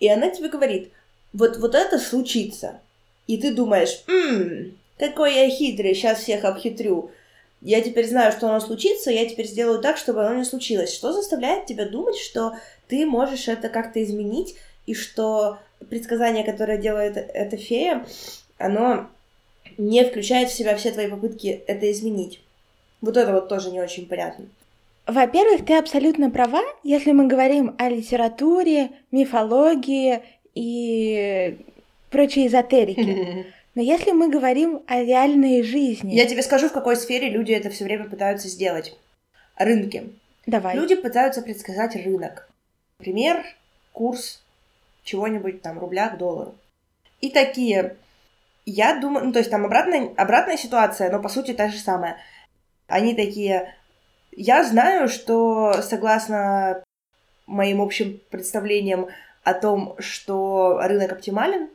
и 0.00 0.08
она 0.08 0.30
тебе 0.30 0.48
говорит, 0.48 0.90
вот, 1.32 1.58
вот 1.58 1.74
это 1.74 1.98
случится. 1.98 2.80
И 3.26 3.36
ты 3.36 3.52
думаешь, 3.52 4.02
ммм, 4.06 4.76
какой 4.98 5.34
я 5.34 5.50
хитрый, 5.50 5.94
сейчас 5.94 6.20
всех 6.20 6.44
обхитрю. 6.44 7.10
Я 7.60 7.80
теперь 7.80 8.08
знаю, 8.08 8.32
что 8.32 8.48
оно 8.48 8.60
случится, 8.60 9.10
я 9.10 9.28
теперь 9.28 9.46
сделаю 9.46 9.80
так, 9.80 9.96
чтобы 9.96 10.24
оно 10.24 10.38
не 10.38 10.44
случилось. 10.44 10.94
Что 10.94 11.12
заставляет 11.12 11.66
тебя 11.66 11.86
думать, 11.86 12.16
что 12.16 12.54
ты 12.86 13.04
можешь 13.04 13.48
это 13.48 13.68
как-то 13.68 14.02
изменить, 14.02 14.54
и 14.88 14.94
что 14.94 15.58
предсказание, 15.90 16.44
которое 16.44 16.78
делает 16.78 17.16
эта 17.16 17.58
фея, 17.58 18.06
оно 18.56 19.08
не 19.76 20.02
включает 20.04 20.48
в 20.48 20.54
себя 20.54 20.76
все 20.76 20.90
твои 20.92 21.08
попытки 21.08 21.62
это 21.66 21.92
изменить. 21.92 22.40
Вот 23.02 23.16
это 23.18 23.32
вот 23.32 23.48
тоже 23.48 23.70
не 23.70 23.80
очень 23.80 24.08
понятно. 24.08 24.46
Во-первых, 25.06 25.66
ты 25.66 25.76
абсолютно 25.76 26.30
права, 26.30 26.62
если 26.82 27.12
мы 27.12 27.26
говорим 27.26 27.74
о 27.78 27.90
литературе, 27.90 28.90
мифологии 29.10 30.22
и 30.54 31.58
прочей 32.10 32.46
эзотерике. 32.46 33.46
Но 33.74 33.82
если 33.82 34.12
мы 34.12 34.30
говорим 34.30 34.82
о 34.86 35.02
реальной 35.02 35.62
жизни... 35.62 36.14
Я 36.14 36.26
тебе 36.26 36.42
скажу, 36.42 36.68
в 36.68 36.72
какой 36.72 36.96
сфере 36.96 37.28
люди 37.28 37.52
это 37.52 37.68
все 37.68 37.84
время 37.84 38.08
пытаются 38.08 38.48
сделать. 38.48 38.96
Рынки. 39.56 40.14
Давай. 40.46 40.74
Люди 40.74 40.96
пытаются 40.96 41.42
предсказать 41.42 41.94
рынок. 41.94 42.48
Например, 42.98 43.44
курс 43.92 44.42
чего-нибудь 45.08 45.62
там 45.62 45.78
рубля 45.78 46.10
к 46.10 46.18
доллару. 46.18 46.54
И 47.20 47.30
такие, 47.30 47.96
я 48.66 49.00
думаю, 49.00 49.26
ну 49.26 49.32
то 49.32 49.38
есть 49.38 49.50
там 49.50 49.64
обратная, 49.64 50.12
обратная 50.16 50.56
ситуация, 50.56 51.10
но 51.10 51.20
по 51.20 51.28
сути 51.28 51.54
та 51.54 51.68
же 51.68 51.78
самая. 51.78 52.18
Они 52.86 53.14
такие, 53.14 53.74
я 54.32 54.64
знаю, 54.64 55.08
что 55.08 55.80
согласно 55.82 56.82
моим 57.46 57.80
общим 57.80 58.20
представлениям 58.30 59.08
о 59.42 59.54
том, 59.54 59.96
что 59.98 60.78
рынок 60.82 61.12
оптимален, 61.12 61.70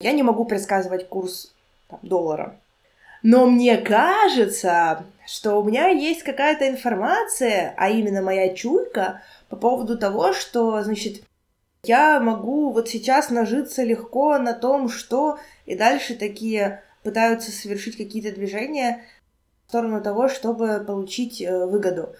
я 0.00 0.12
не 0.12 0.22
могу 0.22 0.44
предсказывать 0.44 1.08
курс 1.08 1.52
там, 1.88 1.98
доллара. 2.02 2.56
Но 3.22 3.46
мне 3.46 3.76
кажется, 3.76 5.04
что 5.26 5.60
у 5.60 5.64
меня 5.64 5.88
есть 5.88 6.22
какая-то 6.22 6.68
информация, 6.68 7.74
а 7.76 7.90
именно 7.90 8.22
моя 8.22 8.54
чуйка, 8.54 9.22
по 9.48 9.56
поводу 9.56 9.98
того, 9.98 10.32
что, 10.32 10.82
значит, 10.82 11.22
я 11.84 12.20
могу 12.20 12.70
вот 12.72 12.88
сейчас 12.88 13.30
нажиться 13.30 13.82
легко 13.82 14.38
на 14.38 14.52
том, 14.52 14.88
что 14.88 15.38
и 15.66 15.74
дальше 15.74 16.14
такие 16.14 16.82
пытаются 17.02 17.50
совершить 17.50 17.96
какие-то 17.96 18.32
движения, 18.32 19.04
сторону 19.70 20.02
того, 20.02 20.28
чтобы 20.28 20.82
получить 20.84 21.40
э, 21.40 21.66
выгоду. 21.66 22.14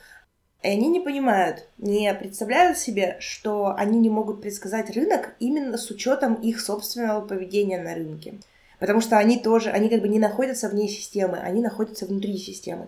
И 0.62 0.68
они 0.68 0.88
не 0.88 1.00
понимают, 1.00 1.66
не 1.78 2.12
представляют 2.14 2.78
себе, 2.78 3.16
что 3.18 3.74
они 3.76 3.98
не 3.98 4.08
могут 4.08 4.40
предсказать 4.40 4.94
рынок 4.94 5.34
именно 5.40 5.76
с 5.76 5.90
учетом 5.90 6.34
их 6.34 6.60
собственного 6.60 7.22
поведения 7.22 7.82
на 7.82 7.94
рынке. 7.94 8.34
Потому 8.78 9.00
что 9.00 9.18
они 9.18 9.38
тоже, 9.38 9.70
они 9.70 9.88
как 9.88 10.00
бы 10.00 10.08
не 10.08 10.18
находятся 10.18 10.68
вне 10.68 10.88
системы, 10.88 11.38
они 11.38 11.60
находятся 11.60 12.06
внутри 12.06 12.38
системы. 12.38 12.86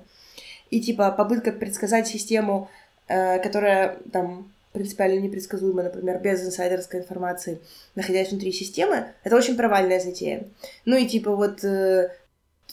И 0.70 0.80
типа 0.80 1.10
попытка 1.10 1.50
предсказать 1.50 2.06
систему, 2.06 2.70
э, 3.08 3.40
которая 3.40 3.98
там 4.12 4.50
принципиально 4.72 5.20
непредсказуема, 5.20 5.82
например, 5.82 6.18
без 6.20 6.44
инсайдерской 6.44 7.00
информации, 7.00 7.60
находясь 7.94 8.30
внутри 8.30 8.52
системы, 8.52 9.08
это 9.24 9.36
очень 9.36 9.56
провальная 9.56 10.00
затея. 10.00 10.44
Ну 10.84 10.96
и 10.96 11.06
типа 11.06 11.34
вот 11.34 11.62
э, 11.64 12.10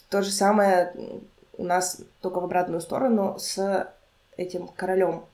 то 0.09 0.21
же 0.21 0.31
самое 0.31 0.93
у 1.57 1.63
нас 1.63 2.01
только 2.21 2.39
в 2.39 2.45
обратную 2.45 2.81
сторону 2.81 3.37
с 3.37 3.91
этим 4.37 4.67
королем. 4.67 5.25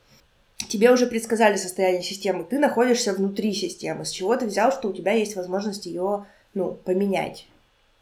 Тебе 0.69 0.91
уже 0.91 1.05
предсказали 1.05 1.57
состояние 1.57 2.01
системы, 2.01 2.43
ты 2.43 2.57
находишься 2.59 3.13
внутри 3.13 3.53
системы. 3.53 4.05
С 4.05 4.09
чего 4.09 4.35
ты 4.35 4.45
взял, 4.47 4.71
что 4.71 4.89
у 4.89 4.93
тебя 4.93 5.11
есть 5.11 5.35
возможность 5.35 5.85
ее, 5.85 6.25
ну, 6.53 6.71
поменять? 6.71 7.47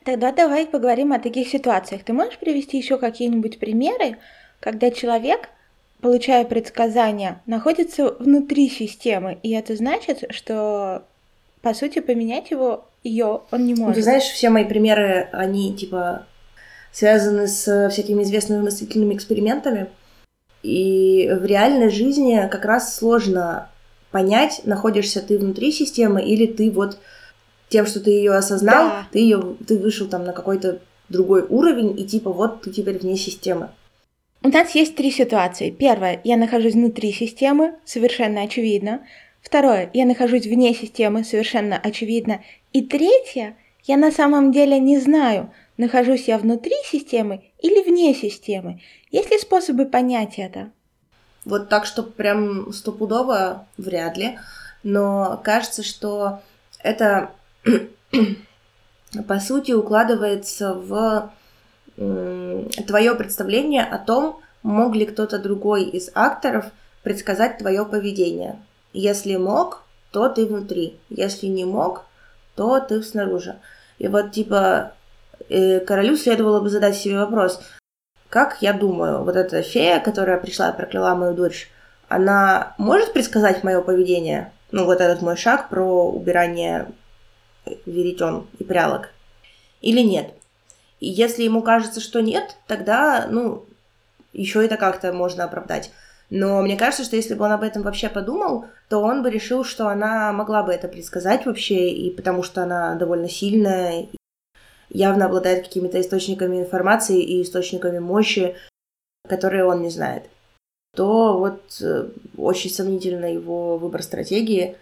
Тогда 0.06 0.32
давай 0.32 0.68
поговорим 0.68 1.14
о 1.14 1.20
таких 1.20 1.48
ситуациях. 1.50 2.04
Ты 2.04 2.14
можешь 2.14 2.38
привести 2.38 2.78
еще 2.78 2.98
какие-нибудь 2.98 3.60
примеры, 3.60 4.18
когда 4.60 4.92
человек, 4.92 5.50
получая 6.04 6.44
предсказания, 6.44 7.42
находится 7.46 8.14
внутри 8.20 8.70
системы, 8.70 9.40
и 9.42 9.52
это 9.52 9.76
значит, 9.76 10.26
что 10.30 11.04
по 11.62 11.74
сути 11.74 12.00
поменять 12.00 12.52
его 12.52 12.86
ее 13.04 13.42
он 13.52 13.66
не 13.66 13.74
может. 13.74 13.88
Ну, 13.88 13.94
ты 13.94 14.04
знаешь, 14.04 14.24
все 14.24 14.50
мои 14.50 14.66
примеры, 14.66 15.30
они 15.32 15.74
типа 15.76 16.26
связаны 16.92 17.48
с 17.48 17.90
всякими 17.90 18.24
известными 18.24 18.62
мыслительными 18.62 19.16
экспериментами. 19.16 19.88
И 20.62 21.30
в 21.32 21.46
реальной 21.46 21.90
жизни 21.90 22.48
как 22.52 22.66
раз 22.66 22.96
сложно 22.96 23.70
понять, 24.12 24.62
находишься 24.66 25.22
ты 25.22 25.38
внутри 25.38 25.72
системы 25.72 26.22
или 26.22 26.46
ты 26.46 26.70
вот 26.70 27.00
тем, 27.70 27.86
что 27.86 28.00
ты 28.00 28.12
ее 28.12 28.34
осознал, 28.34 28.90
да. 28.90 29.08
ты 29.12 29.20
ее, 29.20 29.56
ты 29.66 29.78
вышел 29.78 30.08
там 30.08 30.26
на 30.26 30.34
какой-то 30.34 30.80
другой 31.10 31.44
уровень 31.44 32.00
и 32.00 32.06
типа 32.06 32.32
вот 32.32 32.62
ты 32.62 32.72
теперь 32.72 33.00
вне 33.00 33.16
системы. 33.16 33.70
У 34.44 34.50
нас 34.50 34.76
есть 34.76 34.96
три 34.96 35.10
ситуации. 35.10 35.72
Первое, 35.72 36.20
я 36.24 36.38
нахожусь 36.38 36.74
внутри 36.74 37.12
системы, 37.12 37.76
совершенно 37.86 38.42
очевидно. 38.42 39.06
Второе, 39.42 39.90
я 39.94 40.06
нахожусь 40.06 40.46
вне 40.46 40.74
системы, 40.74 41.24
совершенно 41.24 41.78
очевидно. 41.78 42.42
И 42.72 42.82
третье, 42.82 43.56
я 43.84 43.98
на 43.98 44.12
самом 44.12 44.52
деле 44.52 44.80
не 44.80 45.00
знаю, 45.00 45.52
Нахожусь 45.78 46.28
я 46.28 46.38
внутри 46.38 46.76
системы 46.86 47.44
или 47.60 47.84
вне 47.84 48.14
системы? 48.14 48.80
Есть 49.10 49.32
ли 49.32 49.40
способы 49.40 49.86
понять 49.86 50.38
это? 50.38 50.72
Вот 51.46 51.68
так, 51.70 51.86
что 51.86 52.04
прям 52.04 52.72
стопудово 52.72 53.68
вряд 53.78 54.18
ли. 54.18 54.38
Но 54.84 55.42
кажется, 55.44 55.82
что 55.82 56.42
это 56.80 57.32
по 59.28 59.40
сути 59.40 59.72
укладывается 59.72 60.74
в 60.76 61.32
твое 61.96 63.16
представление 63.16 63.84
о 63.84 63.98
том, 63.98 64.40
мог 64.64 64.96
ли 64.96 65.06
кто-то 65.06 65.40
другой 65.40 65.84
из 65.84 66.10
акторов 66.14 66.66
предсказать 67.04 67.58
твое 67.58 67.86
поведение. 67.86 68.60
Если 68.94 69.36
мог, 69.36 69.84
то 70.12 70.30
ты 70.30 70.46
внутри. 70.46 70.98
Если 71.10 71.48
не 71.48 71.66
мог, 71.66 72.06
то 72.56 72.80
ты 72.80 73.02
снаружи. 73.04 73.58
И 73.98 74.08
вот 74.08 74.32
типа 74.32 74.94
Э, 75.50 75.80
королю 75.80 76.18
следовало 76.18 76.60
бы 76.62 76.70
задать 76.70 76.96
себе 76.96 77.18
вопрос, 77.18 77.62
как 78.30 78.62
я 78.62 78.74
думаю, 78.74 79.24
вот 79.24 79.36
эта 79.36 79.62
фея, 79.62 80.00
которая 80.00 80.40
пришла 80.40 80.70
и 80.70 80.76
прокляла 80.76 81.16
мою 81.16 81.34
дочь, 81.34 81.70
она 82.08 82.74
может 82.78 83.14
предсказать 83.14 83.64
мое 83.64 83.82
поведение? 83.82 84.52
Ну, 84.72 84.86
вот 84.86 85.02
этот 85.02 85.22
мой 85.22 85.38
шаг 85.38 85.70
про 85.70 86.10
убирание 86.10 86.88
веретен 87.86 88.48
и 88.58 88.64
прялок. 88.64 89.10
Или 89.82 90.02
нет? 90.02 90.34
И 91.04 91.10
если 91.10 91.44
ему 91.44 91.62
кажется, 91.62 92.00
что 92.00 92.22
нет, 92.22 92.56
тогда, 92.66 93.28
ну, 93.30 93.66
еще 94.32 94.64
это 94.64 94.78
как-то 94.78 95.12
можно 95.12 95.44
оправдать. 95.44 95.92
Но 96.30 96.62
мне 96.62 96.78
кажется, 96.78 97.04
что 97.04 97.18
если 97.18 97.34
бы 97.34 97.44
он 97.44 97.52
об 97.52 97.64
этом 97.64 97.82
вообще 97.82 98.08
подумал, 98.08 98.68
то 98.88 99.00
он 99.00 99.22
бы 99.22 99.30
решил, 99.30 99.66
что 99.66 99.90
она 99.90 100.32
могла 100.32 100.64
бы 100.64 100.72
это 100.72 100.88
предсказать 100.88 101.46
вообще, 101.46 101.90
и 101.90 102.10
потому 102.10 102.42
что 102.42 102.64
она 102.64 102.96
довольно 102.96 103.28
сильная, 103.28 104.08
явно 104.90 105.26
обладает 105.26 105.68
какими-то 105.68 106.00
источниками 106.00 106.62
информации 106.62 107.22
и 107.22 107.42
источниками 107.42 108.00
мощи, 108.00 108.56
которые 109.28 109.66
он 109.66 109.82
не 109.82 109.90
знает, 109.90 110.30
то 110.96 111.38
вот 111.38 111.82
э, 111.82 112.12
очень 112.38 112.70
сомнительно 112.70 113.26
его 113.26 113.78
выбор 113.78 114.04
стратегии, 114.04 114.78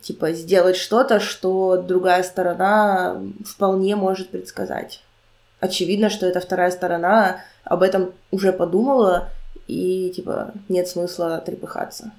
типа 0.00 0.32
сделать 0.32 0.76
что-то, 0.76 1.20
что 1.20 1.76
другая 1.76 2.22
сторона 2.22 3.22
вполне 3.44 3.94
может 3.94 4.30
предсказать. 4.30 5.02
Очевидно, 5.60 6.08
что 6.10 6.26
эта 6.26 6.40
вторая 6.40 6.70
сторона 6.70 7.42
об 7.64 7.82
этом 7.82 8.14
уже 8.30 8.52
подумала, 8.52 9.30
и 9.66 10.10
типа 10.14 10.54
нет 10.68 10.88
смысла 10.88 11.42
трепыхаться. 11.44 12.12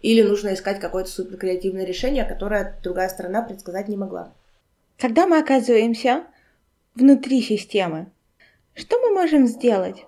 Или 0.00 0.22
нужно 0.22 0.54
искать 0.54 0.78
какое-то 0.78 1.10
супер 1.10 1.36
креативное 1.36 1.84
решение, 1.84 2.24
которое 2.24 2.78
другая 2.82 3.08
сторона 3.08 3.42
предсказать 3.42 3.88
не 3.88 3.96
могла. 3.96 4.32
Когда 4.98 5.26
мы 5.26 5.38
оказываемся 5.38 6.24
внутри 6.94 7.42
системы, 7.42 8.06
что 8.74 8.98
мы 9.00 9.10
можем 9.12 9.46
сделать? 9.46 10.04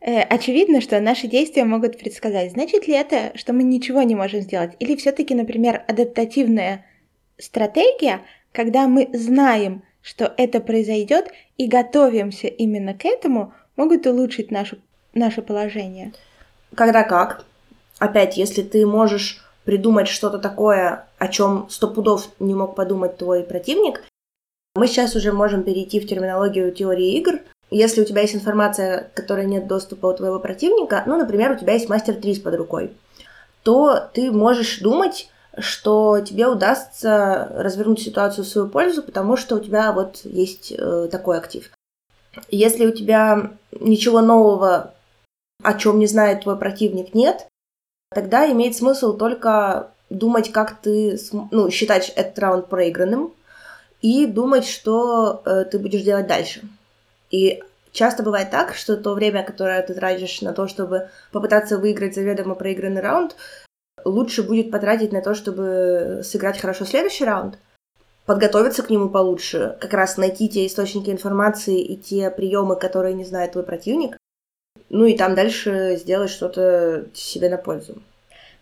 Э, 0.00 0.22
очевидно, 0.22 0.80
что 0.80 1.00
наши 1.00 1.26
действия 1.26 1.64
могут 1.64 1.98
предсказать. 1.98 2.52
Значит 2.52 2.86
ли 2.86 2.94
это, 2.94 3.32
что 3.36 3.52
мы 3.52 3.62
ничего 3.62 4.02
не 4.02 4.14
можем 4.14 4.40
сделать? 4.40 4.72
Или 4.78 4.96
все-таки, 4.96 5.34
например, 5.34 5.84
адаптативная 5.88 6.84
стратегия, 7.38 8.20
когда 8.52 8.86
мы 8.86 9.08
знаем, 9.12 9.82
что 10.02 10.32
это 10.36 10.60
произойдет 10.60 11.28
и 11.56 11.68
готовимся 11.68 12.48
именно 12.48 12.94
к 12.94 13.04
этому, 13.04 13.54
могут 13.76 14.06
улучшить 14.06 14.50
нашу, 14.50 14.76
наше 15.14 15.42
положение? 15.42 16.12
Когда 16.74 17.04
как? 17.04 17.44
Опять, 17.98 18.36
если 18.36 18.62
ты 18.62 18.86
можешь 18.86 19.40
придумать 19.64 20.08
что-то 20.08 20.38
такое, 20.38 21.06
о 21.18 21.28
чем 21.28 21.68
сто 21.70 21.88
пудов 21.88 22.28
не 22.40 22.54
мог 22.54 22.74
подумать 22.74 23.16
твой 23.16 23.44
противник, 23.44 24.02
мы 24.74 24.86
сейчас 24.86 25.14
уже 25.14 25.32
можем 25.32 25.62
перейти 25.62 26.00
в 26.00 26.06
терминологию 26.06 26.72
теории 26.72 27.16
игр, 27.18 27.40
если 27.70 28.02
у 28.02 28.04
тебя 28.04 28.22
есть 28.22 28.34
информация, 28.34 29.10
которой 29.14 29.46
нет 29.46 29.66
доступа 29.66 30.06
у 30.06 30.14
твоего 30.14 30.38
противника, 30.38 31.02
ну, 31.06 31.16
например, 31.16 31.52
у 31.52 31.58
тебя 31.58 31.72
есть 31.72 31.88
мастер 31.88 32.14
3 32.14 32.40
под 32.40 32.54
рукой, 32.56 32.92
то 33.62 34.10
ты 34.12 34.30
можешь 34.30 34.80
думать, 34.80 35.30
что 35.58 36.20
тебе 36.20 36.46
удастся 36.46 37.48
развернуть 37.54 38.00
ситуацию 38.00 38.44
в 38.44 38.48
свою 38.48 38.68
пользу, 38.68 39.02
потому 39.02 39.36
что 39.36 39.56
у 39.56 39.60
тебя 39.60 39.92
вот 39.92 40.20
есть 40.24 40.72
э, 40.72 41.08
такой 41.10 41.38
актив. 41.38 41.70
Если 42.50 42.86
у 42.86 42.92
тебя 42.92 43.52
ничего 43.78 44.22
нового, 44.22 44.94
о 45.62 45.74
чем 45.74 45.98
не 45.98 46.06
знает 46.06 46.42
твой 46.42 46.58
противник, 46.58 47.14
нет, 47.14 47.46
тогда 48.14 48.50
имеет 48.50 48.76
смысл 48.76 49.16
только 49.16 49.90
думать, 50.08 50.50
как 50.52 50.80
ты, 50.80 51.18
ну, 51.50 51.70
считать 51.70 52.10
этот 52.10 52.38
раунд 52.38 52.68
проигранным 52.68 53.32
и 54.00 54.26
думать, 54.26 54.66
что 54.66 55.42
э, 55.44 55.64
ты 55.64 55.78
будешь 55.78 56.02
делать 56.02 56.26
дальше. 56.26 56.62
И 57.30 57.62
часто 57.92 58.22
бывает 58.22 58.50
так, 58.50 58.74
что 58.74 58.96
то 58.96 59.14
время, 59.14 59.42
которое 59.42 59.82
ты 59.82 59.94
тратишь 59.94 60.40
на 60.40 60.52
то, 60.52 60.66
чтобы 60.66 61.08
попытаться 61.30 61.78
выиграть 61.78 62.14
заведомо 62.14 62.54
проигранный 62.54 63.00
раунд, 63.00 63.36
лучше 64.04 64.42
будет 64.42 64.70
потратить 64.70 65.12
на 65.12 65.20
то, 65.20 65.34
чтобы 65.34 66.20
сыграть 66.24 66.58
хорошо 66.58 66.84
следующий 66.84 67.24
раунд, 67.24 67.58
подготовиться 68.26 68.82
к 68.82 68.90
нему 68.90 69.08
получше, 69.08 69.76
как 69.80 69.92
раз 69.94 70.16
найти 70.16 70.48
те 70.48 70.66
источники 70.66 71.10
информации 71.10 71.80
и 71.80 71.96
те 71.96 72.30
приемы, 72.30 72.76
которые 72.76 73.14
не 73.14 73.24
знает 73.24 73.52
твой 73.52 73.64
противник, 73.64 74.16
ну 74.88 75.06
и 75.06 75.16
там 75.16 75.34
дальше 75.34 75.96
сделать 75.98 76.30
что-то 76.30 77.06
себе 77.14 77.48
на 77.48 77.56
пользу. 77.56 78.02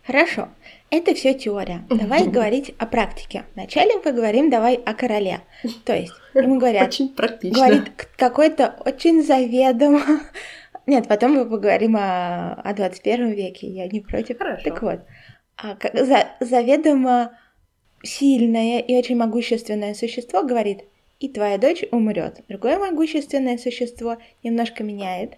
Хорошо. 0.05 0.49
Это 0.89 1.13
все 1.13 1.33
теория. 1.33 1.85
Давай 1.89 2.27
говорить 2.27 2.73
о 2.77 2.85
практике. 2.85 3.45
Вначале 3.55 3.99
поговорим 3.99 4.49
давай 4.49 4.75
о 4.75 4.93
короле. 4.93 5.41
То 5.85 5.95
есть, 5.95 6.13
ему 6.33 6.59
говорят... 6.59 6.87
Очень 6.87 7.09
практично. 7.09 7.65
Говорит 7.65 7.91
какой-то 8.17 8.75
очень 8.85 9.23
заведомо... 9.23 10.01
Нет, 10.87 11.07
потом 11.07 11.33
мы 11.33 11.45
поговорим 11.45 11.95
о, 11.95 12.53
о 12.53 12.73
21 12.73 13.29
веке, 13.31 13.67
я 13.67 13.87
не 13.87 13.99
против. 13.99 14.39
Хорошо. 14.39 14.63
Так 14.63 14.81
вот, 14.81 14.99
заведомо 16.39 17.37
сильное 18.03 18.79
и 18.79 18.95
очень 18.95 19.17
могущественное 19.17 19.93
существо 19.93 20.43
говорит, 20.43 20.83
и 21.19 21.29
твоя 21.29 21.57
дочь 21.57 21.83
умрет. 21.91 22.41
Другое 22.47 22.79
могущественное 22.79 23.57
существо 23.57 24.17
немножко 24.43 24.83
меняет 24.83 25.37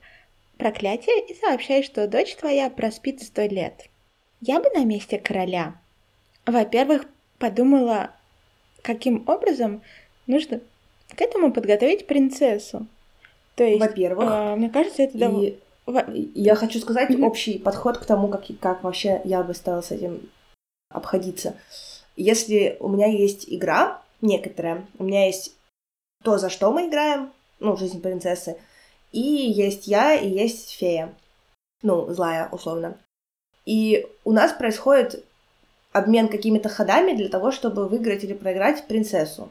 проклятие 0.57 1.25
и 1.27 1.33
сообщает, 1.33 1.85
что 1.85 2.07
дочь 2.07 2.35
твоя 2.35 2.69
проспит 2.69 3.21
сто 3.21 3.43
лет. 3.43 3.89
Я 4.39 4.61
бы 4.61 4.69
на 4.73 4.85
месте 4.85 5.19
короля, 5.19 5.75
во-первых, 6.45 7.05
подумала, 7.37 8.11
каким 8.81 9.23
образом 9.27 9.81
нужно 10.27 10.61
к 11.15 11.21
этому 11.21 11.51
подготовить 11.51 12.07
принцессу. 12.07 12.87
То 13.55 13.63
есть, 13.63 13.79
Во-первых, 13.79 14.29
э, 14.29 14.55
мне 14.55 14.69
кажется, 14.69 15.03
это 15.03 15.17
довольно... 15.17 15.47
и 15.47 15.59
я 15.85 16.55
хочу 16.55 16.79
сказать 16.79 17.09
mm-hmm. 17.09 17.25
общий 17.25 17.59
подход 17.59 17.97
к 17.97 18.05
тому, 18.05 18.29
как, 18.29 18.45
как 18.59 18.83
вообще 18.83 19.21
я 19.25 19.43
бы 19.43 19.53
стала 19.53 19.81
с 19.81 19.91
этим 19.91 20.29
обходиться. 20.89 21.55
Если 22.15 22.77
у 22.79 22.87
меня 22.89 23.07
есть 23.07 23.45
игра 23.47 24.01
некоторая, 24.21 24.85
у 24.97 25.03
меня 25.03 25.25
есть 25.25 25.55
то, 26.23 26.37
за 26.37 26.49
что 26.49 26.71
мы 26.71 26.87
играем, 26.87 27.31
ну, 27.59 27.75
жизнь 27.75 28.01
принцессы, 28.01 28.57
и 29.11 29.19
есть 29.19 29.87
я, 29.87 30.15
и 30.15 30.29
есть 30.29 30.71
фея. 30.71 31.13
Ну, 31.81 32.11
злая, 32.11 32.47
условно. 32.51 32.97
И 33.65 34.07
у 34.23 34.31
нас 34.31 34.53
происходит 34.53 35.25
обмен 35.91 36.27
какими-то 36.27 36.69
ходами 36.69 37.13
для 37.15 37.29
того, 37.29 37.51
чтобы 37.51 37.87
выиграть 37.87 38.23
или 38.23 38.33
проиграть 38.33 38.87
принцессу. 38.87 39.49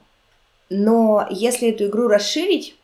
Но 0.71 1.27
если 1.31 1.71
эту 1.71 1.87
игру 1.87 2.09
расширить 2.09 2.77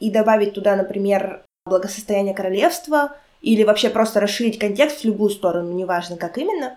и 0.00 0.10
добавить 0.10 0.54
туда, 0.54 0.76
например, 0.76 1.44
благосостояние 1.70 2.34
королевства, 2.34 3.16
или 3.40 3.64
вообще 3.64 3.88
просто 3.88 4.20
расширить 4.20 4.58
контекст 4.58 5.00
в 5.00 5.04
любую 5.06 5.30
сторону, 5.30 5.72
неважно 5.72 6.18
как 6.18 6.36
именно, 6.36 6.76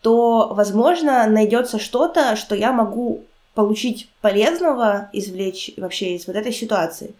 то, 0.00 0.52
возможно, 0.54 1.26
найдется 1.26 1.80
что-то, 1.80 2.36
что 2.36 2.54
я 2.54 2.72
могу 2.72 3.24
получить 3.54 4.08
полезного, 4.20 5.10
извлечь 5.12 5.72
вообще 5.76 6.14
из 6.14 6.28
вот 6.28 6.36
этой 6.36 6.52
ситуации. 6.52 7.14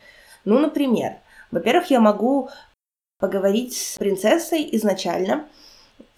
Ну, 0.44 0.60
например, 0.60 1.16
во-первых, 1.50 1.90
я 1.90 1.98
могу 1.98 2.50
поговорить 3.18 3.76
с 3.76 3.98
принцессой 3.98 4.68
изначально, 4.70 5.48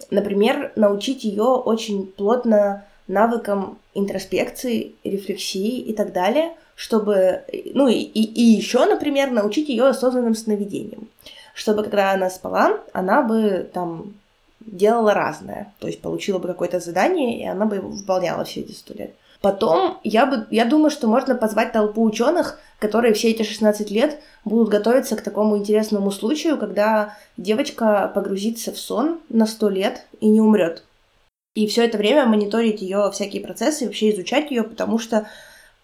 Например, 0.09 0.71
научить 0.75 1.23
ее 1.23 1.43
очень 1.43 2.07
плотно 2.07 2.85
навыкам 3.07 3.79
интроспекции, 3.93 4.95
рефлексии 5.03 5.79
и 5.79 5.93
так 5.93 6.13
далее, 6.13 6.53
чтобы, 6.81 7.43
ну 7.75 7.87
и, 7.87 7.93
и, 7.93 8.23
и 8.23 8.41
еще, 8.41 8.83
например, 8.87 9.29
научить 9.29 9.69
ее 9.69 9.85
осознанным 9.85 10.33
сновидениям, 10.33 11.09
чтобы 11.53 11.83
когда 11.83 12.13
она 12.13 12.31
спала, 12.31 12.79
она 12.91 13.21
бы 13.21 13.69
там 13.71 14.15
делала 14.61 15.13
разное, 15.13 15.75
то 15.77 15.85
есть 15.85 16.01
получила 16.01 16.39
бы 16.39 16.47
какое-то 16.47 16.79
задание, 16.79 17.39
и 17.39 17.45
она 17.45 17.67
бы 17.67 17.75
его 17.75 17.87
выполняла 17.87 18.45
все 18.45 18.61
эти 18.61 18.71
сто 18.71 18.95
лет. 18.95 19.13
Потом 19.41 19.99
я, 20.03 20.25
бы, 20.25 20.47
я 20.49 20.65
думаю, 20.65 20.89
что 20.89 21.07
можно 21.07 21.35
позвать 21.35 21.71
толпу 21.71 22.03
ученых, 22.03 22.59
которые 22.79 23.13
все 23.13 23.29
эти 23.29 23.43
16 23.43 23.91
лет 23.91 24.19
будут 24.43 24.69
готовиться 24.69 25.15
к 25.15 25.21
такому 25.21 25.57
интересному 25.57 26.09
случаю, 26.09 26.57
когда 26.57 27.15
девочка 27.37 28.11
погрузится 28.15 28.71
в 28.71 28.79
сон 28.79 29.19
на 29.29 29.45
100 29.45 29.69
лет 29.69 30.07
и 30.19 30.27
не 30.27 30.41
умрет. 30.41 30.83
И 31.53 31.67
все 31.67 31.85
это 31.85 31.99
время 31.99 32.25
мониторить 32.25 32.81
ее 32.81 33.11
всякие 33.13 33.43
процессы, 33.43 33.85
вообще 33.85 34.09
изучать 34.09 34.49
ее, 34.49 34.63
потому 34.63 34.97
что 34.97 35.27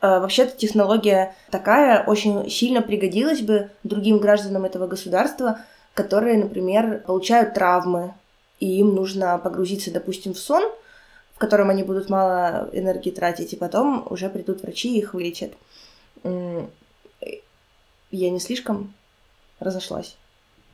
вообще-то 0.02 0.56
технология 0.56 1.36
такая 1.50 2.04
очень 2.04 2.50
сильно 2.50 2.82
пригодилась 2.82 3.42
бы 3.42 3.72
другим 3.84 4.20
гражданам 4.20 4.66
этого 4.66 4.88
государства, 4.88 5.60
которые, 5.94 6.38
например, 6.38 7.04
получают 7.06 7.54
травмы, 7.54 8.14
и 8.60 8.80
им 8.80 8.94
нужно 8.96 9.38
погрузиться, 9.38 9.92
допустим, 9.92 10.34
в 10.34 10.40
сон– 10.40 10.64
в 11.38 11.40
котором 11.40 11.70
они 11.70 11.84
будут 11.84 12.10
мало 12.10 12.68
энергии 12.74 13.12
тратить, 13.12 13.54
и 13.54 13.58
потом 13.58 14.08
уже 14.10 14.28
придут 14.28 14.64
врачи 14.64 14.96
и 14.96 14.98
их 14.98 15.14
вылечат. 15.14 15.52
Я 16.24 16.70
не 18.10 18.40
слишком 18.40 18.96
разошлась? 19.60 20.18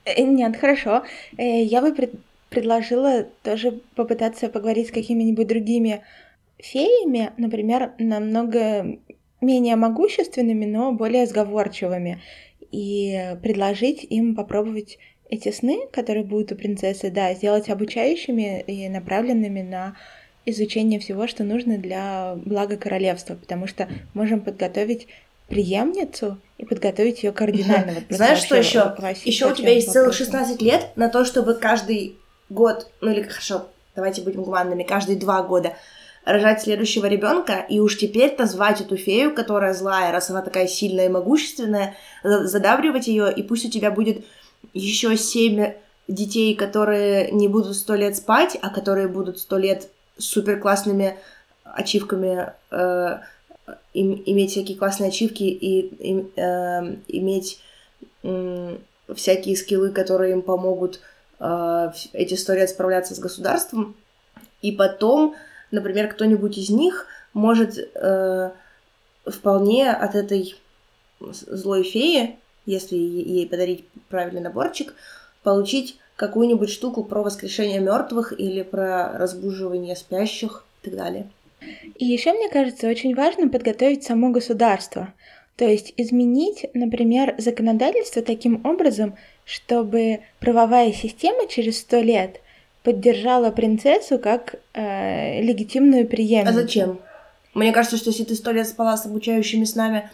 Э, 0.05 0.23
нет, 0.23 0.55
хорошо. 0.55 1.03
Э, 1.37 1.63
я 1.63 1.81
бы 1.81 1.93
пред 1.93 2.11
предложила 2.49 3.25
тоже 3.41 3.79
попытаться 3.95 4.47
поговорить 4.47 4.89
с 4.89 4.91
какими-нибудь 4.91 5.47
другими 5.47 6.05
феями, 6.59 7.31
например, 7.37 7.93
намного 7.99 8.99
менее 9.41 9.75
могущественными, 9.75 10.65
но 10.65 10.91
более 10.91 11.25
сговорчивыми, 11.25 12.21
и 12.71 13.35
предложить 13.41 14.03
им 14.03 14.35
попробовать 14.35 14.97
эти 15.29 15.51
сны, 15.51 15.87
которые 15.91 16.23
будут 16.23 16.51
у 16.51 16.55
принцессы, 16.55 17.09
да, 17.11 17.33
сделать 17.33 17.69
обучающими 17.69 18.61
и 18.61 18.89
направленными 18.89 19.61
на 19.61 19.95
изучение 20.45 20.99
всего, 20.99 21.27
что 21.27 21.43
нужно 21.43 21.77
для 21.77 22.35
блага 22.35 22.77
королевства, 22.77 23.35
потому 23.35 23.67
что 23.67 23.87
можем 24.13 24.41
подготовить 24.41 25.07
преемницу 25.47 26.37
и 26.57 26.65
подготовить 26.65 27.23
ее 27.23 27.31
кардинально. 27.31 27.93
Вот 27.93 28.03
Знаешь, 28.09 28.39
что 28.39 28.55
еще? 28.55 28.95
Еще 29.25 29.51
у 29.51 29.55
тебя 29.55 29.71
есть 29.71 29.91
целых 29.91 30.13
16 30.13 30.61
лет 30.61 30.89
на 30.95 31.09
то, 31.09 31.25
чтобы 31.25 31.53
каждый 31.55 32.17
год, 32.49 32.91
ну 33.01 33.11
или 33.11 33.21
хорошо, 33.21 33.67
давайте 33.95 34.21
будем 34.21 34.43
гуманными, 34.43 34.83
каждые 34.83 35.17
два 35.17 35.43
года 35.43 35.75
рожать 36.25 36.61
следующего 36.61 37.05
ребенка, 37.07 37.65
и 37.69 37.79
уж 37.79 37.97
теперь-то 37.97 38.45
звать 38.45 38.81
эту 38.81 38.95
фею, 38.95 39.33
которая 39.33 39.73
злая, 39.73 40.11
раз 40.11 40.29
она 40.29 40.41
такая 40.41 40.67
сильная 40.67 41.07
и 41.07 41.09
могущественная, 41.09 41.95
задавливать 42.23 43.07
ее, 43.07 43.31
и 43.33 43.43
пусть 43.43 43.65
у 43.65 43.69
тебя 43.69 43.91
будет 43.91 44.25
еще 44.73 45.17
семь 45.17 45.73
детей, 46.07 46.55
которые 46.55 47.31
не 47.31 47.47
будут 47.47 47.75
сто 47.75 47.95
лет 47.95 48.15
спать, 48.15 48.57
а 48.61 48.69
которые 48.69 49.07
будут 49.07 49.39
сто 49.39 49.57
лет 49.57 49.89
супер 50.17 50.59
классными 50.59 51.17
ачивками 51.63 52.53
э, 52.71 53.19
им, 53.93 54.23
иметь 54.25 54.51
всякие 54.51 54.77
классные 54.77 55.09
ачивки 55.09 55.43
и, 55.43 55.79
и 55.79 56.31
э, 56.35 56.95
иметь 57.07 57.59
э, 58.23 58.77
всякие 59.13 59.55
скиллы, 59.55 59.91
которые 59.91 60.33
им 60.33 60.41
помогут 60.41 60.99
э, 61.39 61.91
эти 62.13 62.35
сто 62.35 62.53
лет 62.53 62.69
справляться 62.69 63.15
с 63.15 63.19
государством. 63.19 63.95
И 64.61 64.71
потом, 64.71 65.35
например, 65.73 66.07
кто-нибудь 66.07 66.57
из 66.57 66.69
них 66.69 67.07
может 67.33 67.77
э, 67.77 68.51
вполне 69.25 69.91
от 69.91 70.15
этой 70.15 70.55
злой 71.19 71.83
феи, 71.83 72.37
если 72.65 72.95
ей 72.95 73.47
подарить 73.47 73.85
правильный 74.09 74.41
наборчик, 74.41 74.93
получить 75.41 75.97
какую-нибудь 76.15 76.69
штуку 76.69 77.03
про 77.03 77.23
воскрешение 77.23 77.79
мертвых 77.79 78.39
или 78.39 78.61
про 78.61 79.17
разбуживание 79.17 79.95
спящих 79.95 80.63
и 80.81 80.89
так 80.89 80.97
далее. 80.97 81.29
И 81.95 82.05
еще, 82.05 82.33
мне 82.33 82.49
кажется, 82.49 82.87
очень 82.87 83.15
важно 83.15 83.49
подготовить 83.49 84.03
само 84.03 84.29
государство. 84.29 85.13
То 85.55 85.65
есть 85.65 85.93
изменить, 85.97 86.65
например, 86.73 87.35
законодательство 87.37 88.21
таким 88.21 88.65
образом, 88.65 89.15
чтобы 89.45 90.21
правовая 90.39 90.91
система 90.91 91.47
через 91.47 91.79
сто 91.79 91.99
лет 91.99 92.41
поддержала 92.83 93.49
принцессу 93.49 94.19
как 94.19 94.55
э, 94.73 95.41
легитимную 95.41 96.07
преемницу. 96.07 96.49
А 96.49 96.53
зачем? 96.53 96.99
Мне 97.53 97.71
кажется, 97.71 97.97
что 97.97 98.09
если 98.09 98.25
ты 98.25 98.35
сто 98.35 98.51
лет 98.51 98.67
спала 98.67 98.97
с 98.97 99.05
обучающими 99.05 99.63
с 99.63 99.75
нами, 99.75 100.09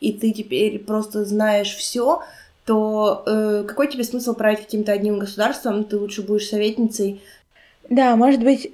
и 0.00 0.12
ты 0.12 0.32
теперь 0.32 0.78
просто 0.78 1.24
знаешь 1.24 1.74
все, 1.74 2.22
то 2.66 3.22
э, 3.26 3.64
какой 3.66 3.88
тебе 3.88 4.04
смысл 4.04 4.34
править 4.34 4.60
каким-то 4.60 4.92
одним 4.92 5.18
государством? 5.18 5.84
Ты 5.84 5.96
лучше 5.96 6.22
будешь 6.22 6.48
советницей. 6.48 7.22
Да, 7.88 8.14
может 8.16 8.42
быть, 8.42 8.70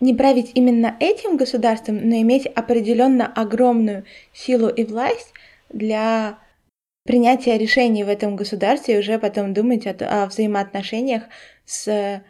не 0.00 0.14
править 0.14 0.52
именно 0.54 0.96
этим 1.00 1.36
государством, 1.36 1.96
но 1.96 2.16
иметь 2.16 2.46
определенно 2.46 3.26
огромную 3.26 4.04
силу 4.32 4.68
и 4.68 4.84
власть 4.84 5.32
для 5.70 6.38
принятия 7.04 7.56
решений 7.56 8.04
в 8.04 8.08
этом 8.08 8.36
государстве 8.36 8.96
и 8.96 8.98
уже 8.98 9.18
потом 9.18 9.54
думать 9.54 9.86
о, 9.86 9.94
о 10.22 10.26
взаимоотношениях 10.26 11.22
с 11.64 12.22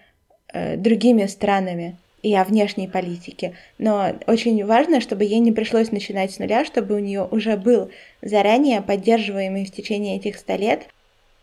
другими 0.53 1.27
странами 1.27 1.97
и 2.23 2.35
о 2.35 2.45
внешней 2.45 2.89
политике. 2.89 3.55
Но 3.79 4.13
очень 4.27 4.65
важно, 4.65 5.01
чтобы 5.01 5.25
ей 5.25 5.39
не 5.39 5.53
пришлось 5.53 5.93
начинать 5.93 6.33
с 6.33 6.39
нуля, 6.39 6.65
чтобы 6.65 6.97
у 6.97 6.99
нее 6.99 7.27
уже 7.31 7.57
был 7.57 7.91
заранее 8.23 8.83
поддерживаемый 8.83 9.65
в 9.65 9.73
течение 9.73 10.17
этих 10.17 10.37
ста 10.37 10.57
лет 10.57 10.89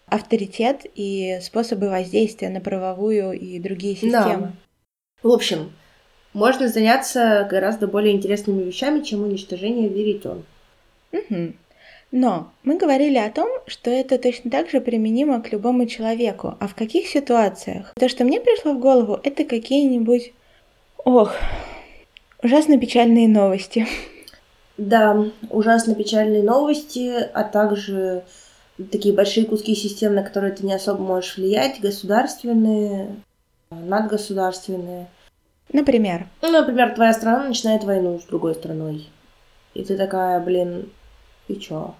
авторитет 0.07 0.85
и 0.93 1.39
способы 1.41 1.89
воздействия 1.89 2.49
на 2.49 2.61
правовую 2.61 3.33
и 3.33 3.57
другие 3.59 3.95
системы. 3.95 4.11
Да. 4.13 4.53
В 5.23 5.31
общем, 5.31 5.71
можно 6.33 6.67
заняться 6.67 7.47
гораздо 7.49 7.87
более 7.87 8.13
интересными 8.13 8.63
вещами, 8.63 9.01
чем 9.01 9.23
уничтожение 9.23 9.87
веритон. 9.87 10.43
Угу. 11.11 11.53
Но 12.17 12.49
мы 12.63 12.77
говорили 12.77 13.17
о 13.17 13.29
том, 13.29 13.49
что 13.67 13.91
это 13.91 14.17
точно 14.17 14.49
так 14.49 14.69
же 14.69 14.79
применимо 14.79 15.41
к 15.41 15.51
любому 15.51 15.85
человеку. 15.85 16.55
А 16.61 16.67
в 16.69 16.73
каких 16.73 17.07
ситуациях? 17.07 17.91
То, 17.99 18.07
что 18.07 18.23
мне 18.23 18.39
пришло 18.39 18.71
в 18.71 18.79
голову, 18.79 19.19
это 19.21 19.43
какие-нибудь 19.43 20.31
Ох, 21.03 21.33
ужасно 22.41 22.79
печальные 22.79 23.27
новости. 23.27 23.85
Да, 24.77 25.25
ужасно 25.49 25.93
печальные 25.93 26.41
новости, 26.41 27.11
а 27.33 27.43
также 27.43 28.23
такие 28.91 29.13
большие 29.13 29.45
куски 29.45 29.75
систем, 29.75 30.15
на 30.15 30.23
которые 30.23 30.53
ты 30.53 30.65
не 30.65 30.73
особо 30.73 31.03
можешь 31.03 31.35
влиять, 31.35 31.81
государственные, 31.81 33.17
надгосударственные. 33.71 35.07
Например? 35.73 36.27
Ну, 36.41 36.49
например, 36.49 36.95
твоя 36.95 37.11
страна 37.11 37.49
начинает 37.49 37.83
войну 37.83 38.21
с 38.21 38.23
другой 38.23 38.55
страной. 38.55 39.09
И 39.73 39.83
ты 39.83 39.97
такая, 39.97 40.39
блин, 40.39 40.89
и 41.49 41.55
чё? 41.55 41.93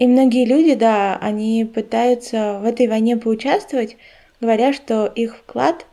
И 0.00 0.06
многие 0.06 0.46
люди, 0.46 0.74
да, 0.74 1.18
они 1.18 1.66
пытаются 1.66 2.58
в 2.62 2.64
этой 2.64 2.88
войне 2.88 3.18
поучаствовать, 3.18 3.98
говоря, 4.40 4.72
что 4.72 5.04
их 5.04 5.36
вклад 5.36 5.84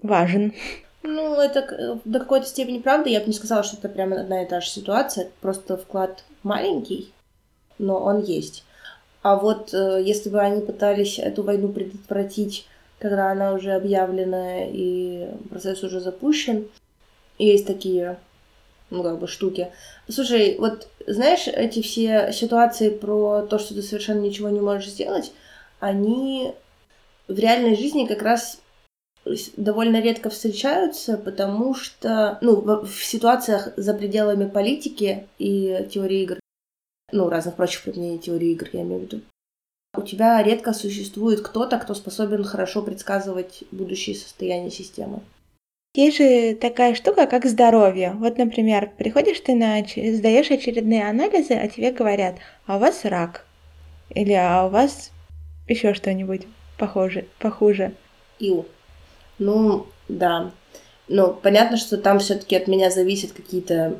важен. 0.00 0.54
Ну, 1.02 1.34
это 1.34 2.00
до 2.06 2.20
какой-то 2.20 2.46
степени 2.46 2.78
правда. 2.78 3.10
Я 3.10 3.20
бы 3.20 3.26
не 3.26 3.34
сказала, 3.34 3.62
что 3.62 3.76
это 3.76 3.90
прямо 3.90 4.18
одна 4.18 4.42
и 4.42 4.46
та 4.46 4.62
же 4.62 4.70
ситуация. 4.70 5.28
Просто 5.42 5.76
вклад 5.76 6.24
маленький, 6.42 7.12
но 7.78 7.98
он 7.98 8.22
есть. 8.22 8.64
А 9.20 9.36
вот 9.36 9.74
э, 9.74 10.02
если 10.02 10.30
бы 10.30 10.40
они 10.40 10.62
пытались 10.62 11.18
эту 11.18 11.42
войну 11.42 11.68
предотвратить, 11.68 12.66
когда 12.98 13.30
она 13.30 13.52
уже 13.52 13.72
объявлена 13.72 14.64
и 14.64 15.28
процесс 15.50 15.82
уже 15.82 16.00
запущен, 16.00 16.68
есть 17.36 17.66
такие, 17.66 18.16
ну, 18.94 19.02
как 19.02 19.18
бы, 19.18 19.26
штуки. 19.26 19.68
Слушай, 20.08 20.56
вот 20.58 20.88
знаешь, 21.06 21.46
эти 21.46 21.82
все 21.82 22.32
ситуации 22.32 22.90
про 22.90 23.42
то, 23.42 23.58
что 23.58 23.74
ты 23.74 23.82
совершенно 23.82 24.20
ничего 24.20 24.48
не 24.48 24.60
можешь 24.60 24.90
сделать, 24.90 25.32
они 25.80 26.54
в 27.28 27.38
реальной 27.38 27.76
жизни 27.76 28.06
как 28.06 28.22
раз 28.22 28.60
довольно 29.56 30.00
редко 30.00 30.30
встречаются, 30.30 31.16
потому 31.16 31.74
что, 31.74 32.38
ну, 32.40 32.60
в, 32.84 32.88
ситуациях 33.02 33.70
за 33.76 33.94
пределами 33.94 34.48
политики 34.48 35.26
и 35.38 35.88
теории 35.90 36.22
игр, 36.22 36.40
ну, 37.12 37.28
разных 37.28 37.54
прочих 37.56 37.82
применений 37.82 38.18
теории 38.18 38.52
игр, 38.52 38.68
я 38.72 38.82
имею 38.82 39.00
в 39.00 39.04
виду, 39.04 39.20
у 39.96 40.02
тебя 40.02 40.42
редко 40.42 40.72
существует 40.72 41.40
кто-то, 41.40 41.78
кто 41.78 41.94
способен 41.94 42.44
хорошо 42.44 42.82
предсказывать 42.82 43.62
будущее 43.70 44.16
состояние 44.16 44.70
системы. 44.70 45.20
Есть 45.94 46.16
же 46.16 46.56
такая 46.56 46.96
штука, 46.96 47.26
как 47.26 47.46
здоровье. 47.46 48.16
Вот, 48.18 48.36
например, 48.36 48.90
приходишь 48.98 49.38
ты 49.38 49.54
на 49.54 49.80
сдаешь 49.80 50.50
очередные 50.50 51.08
анализы, 51.08 51.54
а 51.54 51.68
тебе 51.68 51.92
говорят, 51.92 52.34
а 52.66 52.76
у 52.76 52.80
вас 52.80 53.04
рак. 53.04 53.46
Или 54.10 54.32
а 54.32 54.66
у 54.66 54.70
вас 54.70 55.12
еще 55.68 55.94
что-нибудь 55.94 56.48
похоже, 56.78 57.26
похуже. 57.38 57.92
Ил. 58.40 58.66
Ну, 59.38 59.86
да. 60.08 60.50
Ну, 61.06 61.32
понятно, 61.32 61.76
что 61.76 61.96
там 61.96 62.18
все-таки 62.18 62.56
от 62.56 62.66
меня 62.66 62.90
зависят 62.90 63.30
какие-то 63.30 63.96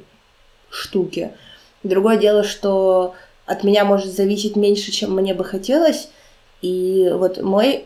штуки. 0.70 1.30
Другое 1.84 2.16
дело, 2.16 2.42
что 2.42 3.14
от 3.46 3.62
меня 3.62 3.84
может 3.84 4.12
зависеть 4.12 4.56
меньше, 4.56 4.90
чем 4.90 5.14
мне 5.14 5.32
бы 5.32 5.44
хотелось. 5.44 6.08
И 6.60 7.08
вот 7.12 7.40
мой... 7.40 7.84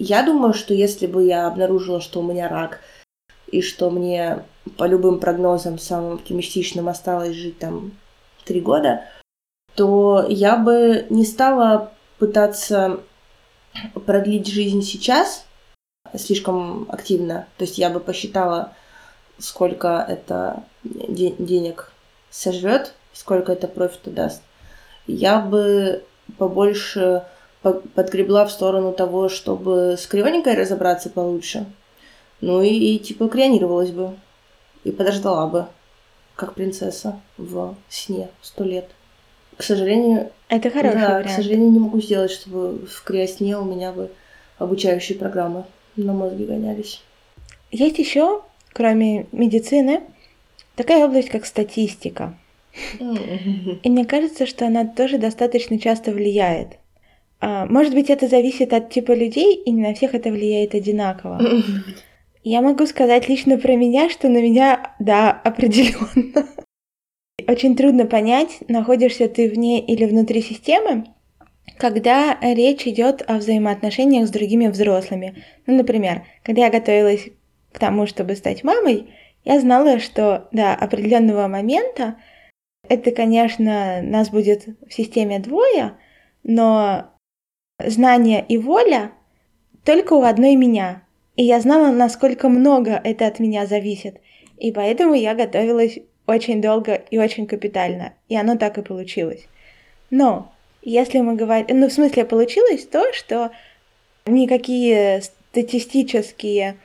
Я 0.00 0.24
думаю, 0.24 0.52
что 0.52 0.74
если 0.74 1.06
бы 1.06 1.24
я 1.24 1.46
обнаружила, 1.46 2.00
что 2.00 2.20
у 2.20 2.22
меня 2.24 2.48
рак, 2.48 2.80
и 3.46 3.62
что 3.62 3.90
мне 3.90 4.44
по 4.76 4.84
любым 4.84 5.20
прогнозам 5.20 5.78
самым 5.78 6.14
оптимистичным 6.14 6.88
осталось 6.88 7.34
жить 7.34 7.58
там 7.58 7.92
три 8.44 8.60
года, 8.60 9.02
то 9.74 10.24
я 10.28 10.56
бы 10.56 11.06
не 11.10 11.24
стала 11.24 11.92
пытаться 12.18 13.00
продлить 14.06 14.46
жизнь 14.46 14.82
сейчас, 14.82 15.44
слишком 16.14 16.86
активно. 16.88 17.46
То 17.58 17.64
есть 17.64 17.78
я 17.78 17.90
бы 17.90 18.00
посчитала, 18.00 18.72
сколько 19.38 20.04
это 20.08 20.62
де- 20.84 21.34
денег 21.38 21.92
сожрет, 22.30 22.94
сколько 23.12 23.52
это 23.52 23.68
профита 23.68 24.10
даст. 24.10 24.42
Я 25.06 25.40
бы 25.40 26.02
побольше 26.38 27.24
подгребла 27.94 28.44
в 28.44 28.52
сторону 28.52 28.92
того, 28.92 29.28
чтобы 29.28 29.96
с 29.98 30.06
крионикой 30.06 30.54
разобраться 30.54 31.10
получше. 31.10 31.66
Ну 32.40 32.62
и, 32.62 32.68
и 32.68 32.98
типа 32.98 33.28
крионировалась 33.28 33.90
бы. 33.90 34.16
И 34.84 34.92
подождала 34.92 35.46
бы, 35.46 35.66
как 36.36 36.54
принцесса 36.54 37.20
в 37.36 37.74
сне 37.88 38.28
сто 38.42 38.64
лет. 38.64 38.88
К 39.56 39.62
сожалению... 39.62 40.30
Это 40.48 40.70
хороший 40.70 41.00
да, 41.00 41.08
вариант. 41.14 41.26
к 41.26 41.30
сожалению, 41.30 41.70
не 41.70 41.78
могу 41.78 42.00
сделать, 42.00 42.30
чтобы 42.30 42.86
в 42.86 43.02
криосне 43.02 43.58
у 43.58 43.64
меня 43.64 43.92
бы 43.92 44.12
обучающие 44.58 45.18
программы 45.18 45.64
на 45.96 46.12
мозге 46.12 46.44
гонялись. 46.44 47.02
Есть 47.70 47.98
еще, 47.98 48.42
кроме 48.72 49.26
медицины, 49.32 50.02
такая 50.76 51.04
область, 51.04 51.30
как 51.30 51.46
статистика. 51.46 52.36
И 53.00 53.88
мне 53.88 54.04
кажется, 54.04 54.46
что 54.46 54.66
она 54.66 54.86
тоже 54.86 55.18
достаточно 55.18 55.78
часто 55.78 56.12
влияет. 56.12 56.76
А, 57.40 57.66
может 57.66 57.94
быть, 57.94 58.10
это 58.10 58.28
зависит 58.28 58.72
от 58.72 58.90
типа 58.90 59.12
людей, 59.12 59.54
и 59.54 59.70
не 59.70 59.82
на 59.82 59.94
всех 59.94 60.14
это 60.14 60.30
влияет 60.30 60.74
одинаково. 60.74 61.40
Я 62.48 62.62
могу 62.62 62.86
сказать 62.86 63.28
лично 63.28 63.58
про 63.58 63.74
меня, 63.74 64.08
что 64.08 64.28
на 64.28 64.40
меня, 64.40 64.94
да, 65.00 65.32
определенно. 65.32 66.46
Очень 67.48 67.74
трудно 67.74 68.06
понять, 68.06 68.58
находишься 68.68 69.28
ты 69.28 69.48
вне 69.48 69.84
или 69.84 70.04
внутри 70.04 70.42
системы, 70.42 71.06
когда 71.76 72.38
речь 72.40 72.86
идет 72.86 73.28
о 73.28 73.38
взаимоотношениях 73.38 74.28
с 74.28 74.30
другими 74.30 74.68
взрослыми. 74.68 75.42
Ну, 75.66 75.76
например, 75.76 76.24
когда 76.44 76.66
я 76.66 76.70
готовилась 76.70 77.30
к 77.72 77.80
тому, 77.80 78.06
чтобы 78.06 78.36
стать 78.36 78.62
мамой, 78.62 79.12
я 79.44 79.58
знала, 79.58 79.98
что 79.98 80.46
до 80.52 80.72
определенного 80.72 81.48
момента 81.48 82.16
это, 82.88 83.10
конечно, 83.10 84.02
нас 84.02 84.30
будет 84.30 84.68
в 84.88 84.94
системе 84.94 85.40
двое, 85.40 85.98
но 86.44 87.10
знание 87.84 88.46
и 88.48 88.56
воля 88.56 89.10
только 89.84 90.12
у 90.12 90.22
одной 90.22 90.54
меня. 90.54 91.05
И 91.36 91.44
я 91.44 91.60
знала, 91.60 91.92
насколько 91.92 92.48
много 92.48 93.00
это 93.04 93.26
от 93.26 93.38
меня 93.38 93.66
зависит. 93.66 94.20
И 94.58 94.72
поэтому 94.72 95.14
я 95.14 95.34
готовилась 95.34 95.98
очень 96.26 96.60
долго 96.60 96.94
и 96.94 97.18
очень 97.18 97.46
капитально. 97.46 98.14
И 98.28 98.36
оно 98.36 98.56
так 98.56 98.78
и 98.78 98.82
получилось. 98.82 99.46
Но 100.10 100.52
если 100.82 101.20
мы 101.20 101.36
говорим... 101.36 101.80
Ну, 101.80 101.88
в 101.88 101.92
смысле, 101.92 102.24
получилось 102.24 102.86
то, 102.86 103.12
что 103.12 103.50
никакие 104.24 105.22
статистические 105.22 106.76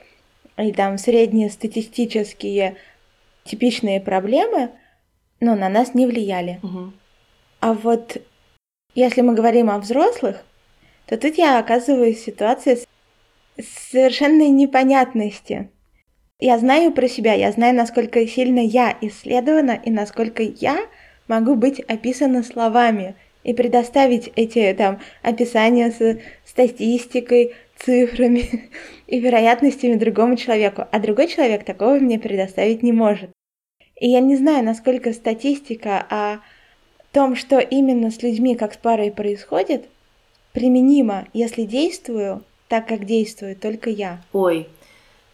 и 0.58 0.72
там 0.72 0.98
среднестатистические 0.98 2.76
типичные 3.44 4.00
проблемы, 4.00 4.70
ну, 5.40 5.56
на 5.56 5.68
нас 5.68 5.94
не 5.94 6.06
влияли. 6.06 6.60
Угу. 6.62 6.92
А 7.60 7.72
вот 7.72 8.18
если 8.94 9.22
мы 9.22 9.34
говорим 9.34 9.70
о 9.70 9.78
взрослых, 9.78 10.44
то 11.06 11.16
тут 11.16 11.36
я 11.38 11.58
оказываюсь 11.58 12.18
в 12.18 12.24
ситуации 12.24 12.78
совершенной 13.60 14.48
непонятности. 14.48 15.70
Я 16.38 16.58
знаю 16.58 16.92
про 16.92 17.08
себя, 17.08 17.34
я 17.34 17.52
знаю, 17.52 17.74
насколько 17.74 18.26
сильно 18.26 18.60
я 18.60 18.96
исследована 19.00 19.80
и 19.84 19.90
насколько 19.90 20.42
я 20.42 20.78
могу 21.28 21.54
быть 21.54 21.80
описана 21.80 22.42
словами 22.42 23.14
и 23.44 23.54
предоставить 23.54 24.32
эти 24.36 24.74
там 24.76 25.00
описания 25.22 25.90
с 25.90 26.18
статистикой, 26.44 27.54
цифрами 27.76 28.70
и 29.06 29.20
вероятностями 29.20 29.94
другому 29.94 30.36
человеку, 30.36 30.84
а 30.90 30.98
другой 30.98 31.28
человек 31.28 31.64
такого 31.64 31.94
мне 31.94 32.18
предоставить 32.18 32.82
не 32.82 32.92
может. 32.92 33.30
И 34.00 34.08
я 34.08 34.20
не 34.20 34.36
знаю, 34.36 34.64
насколько 34.64 35.12
статистика 35.12 36.04
о 36.10 36.40
том, 37.12 37.36
что 37.36 37.58
именно 37.58 38.10
с 38.10 38.22
людьми, 38.22 38.56
как 38.56 38.74
с 38.74 38.76
парой 38.76 39.12
происходит, 39.12 39.84
применима, 40.52 41.28
если 41.32 41.62
действую 41.62 42.42
так, 42.72 42.88
как 42.88 43.04
действую 43.04 43.54
только 43.54 43.90
я. 43.90 44.22
Ой, 44.32 44.66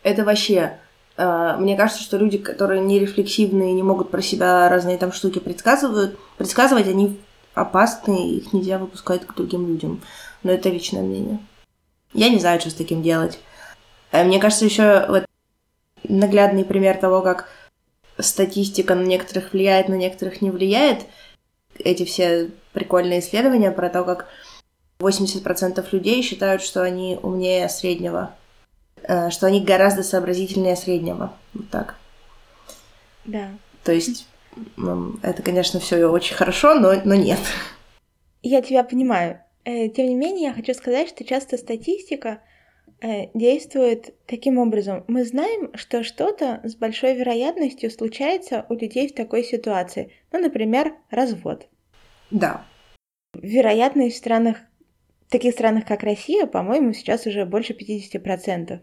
это 0.03 0.25
вообще... 0.25 0.77
Э, 1.17 1.55
мне 1.57 1.77
кажется, 1.77 2.03
что 2.03 2.17
люди, 2.17 2.37
которые 2.37 2.81
не 2.81 2.99
рефлексивные, 2.99 3.75
не 3.75 3.85
могут 3.85 4.11
про 4.11 4.21
себя 4.21 4.69
разные 4.69 4.99
там 4.99 5.13
штуки 5.13 5.39
предсказывают, 5.39 6.19
предсказывать, 6.37 6.89
они 6.89 7.17
опасны, 7.55 8.39
их 8.39 8.53
нельзя 8.53 8.79
выпускать 8.79 9.25
к 9.25 9.37
другим 9.37 9.69
людям. 9.69 10.01
Но 10.43 10.51
это 10.51 10.69
личное 10.69 11.03
мнение. 11.03 11.39
Я 12.13 12.29
не 12.29 12.41
знаю, 12.41 12.59
что 12.59 12.71
с 12.71 12.75
таким 12.75 13.05
делать. 13.05 13.39
Э, 14.11 14.25
мне 14.25 14.41
кажется, 14.41 14.65
еще 14.65 15.07
вот 15.09 15.25
наглядный 16.03 16.65
пример 16.65 16.97
того, 16.97 17.23
как 17.23 17.49
статистика 18.19 18.97
на 18.97 19.05
некоторых 19.05 19.53
влияет, 19.53 19.89
на 19.89 19.95
некоторых 19.95 20.43
не 20.43 20.51
влияет. 20.51 21.05
Эти 21.79 22.05
все 22.05 22.51
прикольные 22.73 23.21
исследования 23.21 23.71
про 23.71 23.91
то, 23.91 24.03
как 24.03 24.27
80% 25.01 25.87
людей 25.93 26.23
считают, 26.23 26.63
что 26.63 26.83
они 26.83 27.19
умнее 27.23 27.69
среднего, 27.69 28.35
э, 29.03 29.31
что 29.31 29.47
они 29.47 29.61
гораздо 29.61 30.03
сообразительнее 30.03 30.77
среднего. 30.77 31.33
Вот 31.55 31.71
так. 31.71 31.97
Да. 33.25 33.51
То 33.85 33.93
есть 33.93 34.27
это, 35.23 35.43
конечно, 35.43 35.81
все 35.81 36.07
очень 36.07 36.35
хорошо, 36.35 36.75
но, 36.75 36.95
но 37.05 37.15
нет. 37.15 37.39
Я 38.43 38.63
тебя 38.63 38.85
понимаю. 38.85 39.41
Э, 39.65 39.89
тем 39.89 40.07
не 40.07 40.15
менее, 40.15 40.49
я 40.49 40.53
хочу 40.53 40.75
сказать, 40.75 41.09
что 41.09 41.25
часто 41.25 41.57
статистика 41.59 42.41
э, 43.01 43.29
действует 43.35 44.15
таким 44.27 44.59
образом. 44.59 45.05
Мы 45.09 45.25
знаем, 45.25 45.71
что 45.75 46.03
что-то 46.03 46.61
с 46.65 46.75
большой 46.75 47.15
вероятностью 47.15 47.91
случается 47.91 48.67
у 48.69 48.75
людей 48.75 49.09
в 49.09 49.15
такой 49.15 49.45
ситуации. 49.45 50.13
Ну, 50.33 50.41
например, 50.41 50.95
развод. 51.11 51.69
Да. 52.31 52.65
Вероятность 53.35 54.17
в 54.17 54.19
странах, 54.19 54.59
в 55.29 55.31
таких 55.31 55.53
странах, 55.53 55.85
как 55.85 56.03
Россия, 56.03 56.47
по-моему, 56.47 56.95
сейчас 56.95 57.27
уже 57.27 57.45
больше 57.45 57.75
50%, 57.75 58.81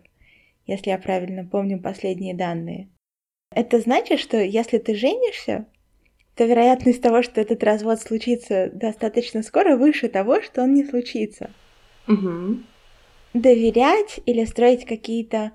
если 0.67 0.89
я 0.91 0.97
правильно 0.99 1.43
помню 1.43 1.81
последние 1.81 2.35
данные. 2.35 2.89
Это 3.51 3.79
значит, 3.79 4.19
что 4.19 4.37
если 4.37 4.77
ты 4.77 4.93
женишься, 4.93 5.65
то 6.35 6.45
вероятность 6.45 7.01
того, 7.01 7.23
что 7.23 7.41
этот 7.41 7.63
развод 7.63 7.99
случится 7.99 8.69
достаточно 8.71 9.41
скоро, 9.41 9.75
выше 9.75 10.07
того, 10.07 10.41
что 10.41 10.61
он 10.61 10.75
не 10.75 10.85
случится. 10.85 11.49
Угу. 12.07 12.57
Доверять 13.33 14.19
или 14.27 14.45
строить 14.45 14.85
какие-то 14.85 15.53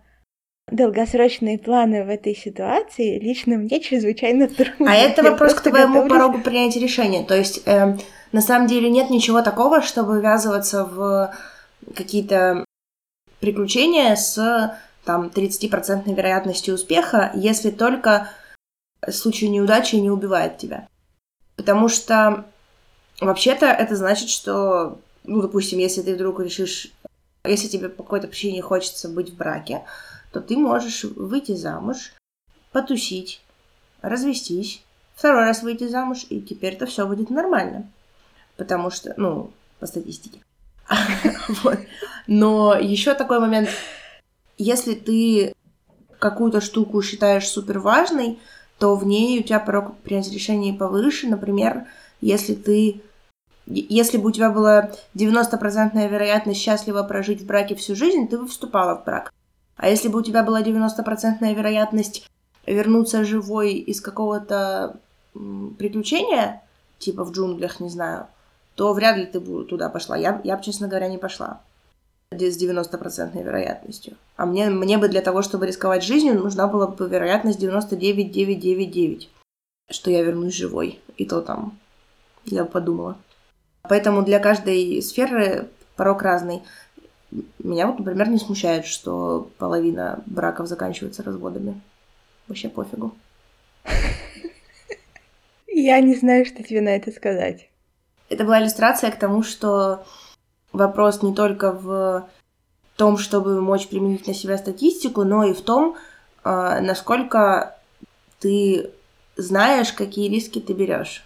долгосрочные 0.72 1.58
планы 1.58 2.04
в 2.04 2.08
этой 2.08 2.34
ситуации 2.34 3.20
лично 3.20 3.58
мне 3.58 3.80
чрезвычайно 3.80 4.48
трудно. 4.48 4.90
А 4.90 4.94
это 4.96 5.22
вопрос 5.22 5.54
к 5.54 5.62
твоему 5.62 5.94
готовлюсь... 5.94 6.12
порогу 6.12 6.38
принятия 6.40 6.80
решения. 6.80 7.24
То 7.24 7.36
есть, 7.36 7.62
э, 7.66 7.96
на 8.32 8.40
самом 8.40 8.66
деле 8.66 8.90
нет 8.90 9.10
ничего 9.10 9.42
такого, 9.42 9.82
чтобы 9.82 10.20
ввязываться 10.20 10.84
в 10.84 11.34
какие-то 11.94 12.64
приключения 13.40 14.14
с 14.14 14.78
там 15.04 15.26
30% 15.26 16.14
вероятностью 16.14 16.74
успеха, 16.74 17.32
если 17.34 17.70
только 17.70 18.30
случай 19.08 19.48
неудачи 19.48 19.96
не 19.96 20.10
убивает 20.10 20.58
тебя. 20.58 20.86
Потому 21.56 21.88
что 21.88 22.44
вообще-то 23.20 23.66
это 23.66 23.96
значит, 23.96 24.28
что, 24.28 24.98
ну, 25.24 25.42
допустим, 25.42 25.78
если 25.78 26.02
ты 26.02 26.14
вдруг 26.14 26.40
решишь, 26.40 26.92
если 27.44 27.68
тебе 27.68 27.88
по 27.88 28.02
какой-то 28.02 28.28
причине 28.28 28.62
хочется 28.62 29.08
быть 29.08 29.30
в 29.30 29.36
браке, 29.36 29.84
то 30.32 30.40
ты 30.40 30.56
можешь 30.56 31.04
выйти 31.04 31.56
замуж, 31.56 32.12
потусить, 32.72 33.40
развестись, 34.02 34.82
второй 35.14 35.44
раз 35.44 35.62
выйти 35.62 35.88
замуж, 35.88 36.26
и 36.28 36.40
теперь 36.40 36.74
это 36.74 36.86
все 36.86 37.06
будет 37.06 37.30
нормально. 37.30 37.90
Потому 38.60 38.90
что, 38.90 39.14
ну, 39.16 39.52
по 39.78 39.86
статистике. 39.86 40.40
Но 42.26 42.74
еще 42.74 43.14
такой 43.14 43.40
момент, 43.40 43.70
если 44.58 44.92
ты 44.92 45.54
какую-то 46.18 46.60
штуку 46.60 47.00
считаешь 47.00 47.48
супер 47.48 47.78
важной, 47.78 48.38
то 48.78 48.96
в 48.96 49.06
ней 49.06 49.40
у 49.40 49.42
тебя 49.42 49.60
порог 49.60 49.96
принятия 50.00 50.34
решений 50.34 50.74
повыше. 50.74 51.26
Например, 51.26 51.86
если 52.20 52.54
ты 52.54 53.00
если 53.66 54.18
бы 54.18 54.28
у 54.28 54.32
тебя 54.32 54.50
была 54.50 54.90
90% 55.14 56.06
вероятность 56.06 56.60
счастливо 56.60 57.02
прожить 57.02 57.40
в 57.40 57.46
браке 57.46 57.74
всю 57.76 57.94
жизнь, 57.96 58.28
ты 58.28 58.36
бы 58.36 58.46
вступала 58.46 58.96
в 58.96 59.04
брак. 59.06 59.32
А 59.76 59.88
если 59.88 60.08
бы 60.08 60.18
у 60.18 60.22
тебя 60.22 60.42
была 60.42 60.60
90% 60.60 61.54
вероятность 61.54 62.28
вернуться 62.66 63.24
живой 63.24 63.74
из 63.74 64.02
какого-то 64.02 65.00
приключения, 65.78 66.62
типа 66.98 67.24
в 67.24 67.32
джунглях, 67.32 67.80
не 67.80 67.88
знаю, 67.88 68.26
то 68.80 68.94
вряд 68.94 69.18
ли 69.18 69.26
ты 69.26 69.40
бы 69.40 69.66
туда 69.66 69.90
пошла. 69.90 70.16
Я, 70.16 70.40
я 70.42 70.56
бы, 70.56 70.62
честно 70.62 70.88
говоря, 70.88 71.06
не 71.06 71.18
пошла 71.18 71.60
с 72.30 72.34
90% 72.34 73.42
вероятностью. 73.42 74.16
А 74.36 74.46
мне, 74.46 74.70
мне 74.70 74.96
бы 74.96 75.10
для 75.10 75.20
того, 75.20 75.42
чтобы 75.42 75.66
рисковать 75.66 76.02
жизнью, 76.02 76.40
нужна 76.40 76.66
была 76.66 76.86
бы 76.86 77.06
вероятность 77.06 77.58
99,999, 77.58 79.28
что 79.90 80.10
я 80.10 80.22
вернусь 80.22 80.54
живой. 80.54 80.98
И 81.18 81.26
то 81.26 81.42
там 81.42 81.78
я 82.46 82.64
подумала. 82.64 83.18
Поэтому 83.82 84.22
для 84.22 84.38
каждой 84.38 85.02
сферы 85.02 85.68
порог 85.94 86.22
разный. 86.22 86.62
Меня 87.58 87.86
вот, 87.86 87.98
например, 87.98 88.30
не 88.30 88.38
смущает, 88.38 88.86
что 88.86 89.50
половина 89.58 90.22
браков 90.24 90.68
заканчивается 90.68 91.22
разводами. 91.22 91.78
Вообще 92.48 92.70
пофигу. 92.70 93.14
Я 95.66 96.00
не 96.00 96.14
знаю, 96.14 96.46
что 96.46 96.62
тебе 96.62 96.80
на 96.80 96.96
это 96.96 97.12
сказать. 97.12 97.69
Это 98.30 98.44
была 98.44 98.62
иллюстрация 98.62 99.10
к 99.10 99.18
тому, 99.18 99.42
что 99.42 100.04
вопрос 100.72 101.22
не 101.22 101.34
только 101.34 101.72
в 101.72 102.28
том, 102.96 103.18
чтобы 103.18 103.60
мочь 103.60 103.88
применить 103.88 104.26
на 104.26 104.34
себя 104.34 104.56
статистику, 104.56 105.24
но 105.24 105.44
и 105.44 105.52
в 105.52 105.60
том, 105.60 105.96
а, 106.44 106.80
насколько 106.80 107.76
ты 108.38 108.90
знаешь, 109.36 109.92
какие 109.92 110.28
риски 110.28 110.60
ты 110.60 110.72
берешь, 110.72 111.24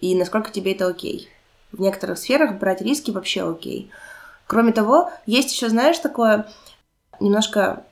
и 0.00 0.14
насколько 0.14 0.50
тебе 0.50 0.72
это 0.72 0.86
окей. 0.86 1.28
В 1.72 1.80
некоторых 1.80 2.18
сферах 2.18 2.58
брать 2.58 2.80
риски 2.80 3.10
вообще 3.10 3.48
окей. 3.48 3.90
Кроме 4.46 4.72
того, 4.72 5.10
есть 5.26 5.52
еще, 5.52 5.68
знаешь, 5.68 5.98
такое 5.98 6.46
немножко 7.18 7.82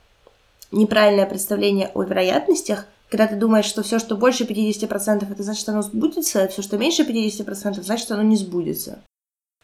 неправильное 0.70 1.26
представление 1.26 1.90
о 1.94 2.02
вероятностях, 2.02 2.86
когда 3.14 3.28
ты 3.28 3.36
думаешь, 3.36 3.66
что 3.66 3.84
все, 3.84 4.00
что 4.00 4.16
больше 4.16 4.42
50%, 4.42 5.30
это 5.30 5.42
значит, 5.44 5.60
что 5.60 5.70
оно 5.70 5.82
сбудется, 5.82 6.42
а 6.42 6.48
все, 6.48 6.62
что 6.62 6.76
меньше 6.76 7.04
50%, 7.04 7.80
значит, 7.80 8.04
что 8.04 8.14
оно 8.14 8.24
не 8.24 8.34
сбудется. 8.34 9.04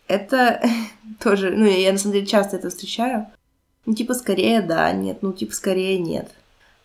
это 0.06 0.62
тоже, 1.18 1.50
ну, 1.50 1.64
я 1.64 1.90
на 1.90 1.98
самом 1.98 2.12
деле 2.12 2.26
часто 2.26 2.58
это 2.58 2.70
встречаю. 2.70 3.26
Ну, 3.86 3.94
типа, 3.94 4.14
скорее 4.14 4.62
да, 4.62 4.92
нет, 4.92 5.18
ну, 5.22 5.32
типа, 5.32 5.52
скорее 5.52 5.98
нет. 5.98 6.30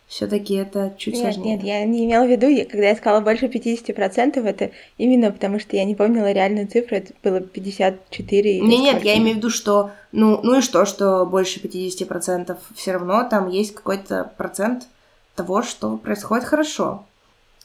Все-таки 0.08 0.54
это 0.54 0.92
чуть 0.98 1.14
нет, 1.14 1.22
сложнее. 1.22 1.54
Нет, 1.54 1.64
я 1.64 1.84
не 1.84 2.04
имела 2.04 2.24
в 2.24 2.30
виду, 2.30 2.48
когда 2.68 2.88
я 2.88 2.96
сказала 2.96 3.20
больше 3.20 3.46
50%, 3.46 4.44
это 4.44 4.72
именно 4.98 5.30
потому, 5.30 5.60
что 5.60 5.76
я 5.76 5.84
не 5.84 5.94
помнила 5.94 6.32
реальную 6.32 6.66
цифру, 6.66 6.96
это 6.96 7.12
было 7.22 7.40
54 7.40 8.60
Не, 8.62 8.78
нет, 8.78 9.04
я 9.04 9.16
имею 9.18 9.34
в 9.34 9.36
виду, 9.38 9.50
что, 9.50 9.92
ну, 10.10 10.40
ну 10.42 10.58
и 10.58 10.62
что, 10.62 10.84
что 10.84 11.26
больше 11.26 11.60
50%, 11.60 12.56
все 12.74 12.92
равно 12.92 13.24
там 13.30 13.50
есть 13.50 13.72
какой-то 13.72 14.32
процент 14.36 14.88
того, 15.36 15.62
что 15.62 15.96
происходит 15.96 16.44
хорошо. 16.44 17.04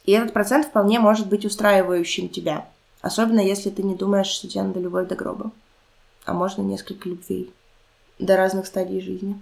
И 0.05 0.11
этот 0.11 0.33
процент 0.33 0.67
вполне 0.67 0.99
может 0.99 1.27
быть 1.27 1.45
устраивающим 1.45 2.29
тебя. 2.29 2.67
Особенно 3.01 3.39
если 3.39 3.69
ты 3.69 3.83
не 3.83 3.95
думаешь, 3.95 4.27
что 4.27 4.47
тебе 4.47 4.63
надо 4.63 4.79
любовь 4.79 5.07
до 5.07 5.15
гроба. 5.15 5.51
А 6.25 6.33
можно 6.33 6.61
несколько 6.61 7.09
любвей 7.09 7.51
до 8.19 8.37
разных 8.37 8.67
стадий 8.67 9.01
жизни. 9.01 9.39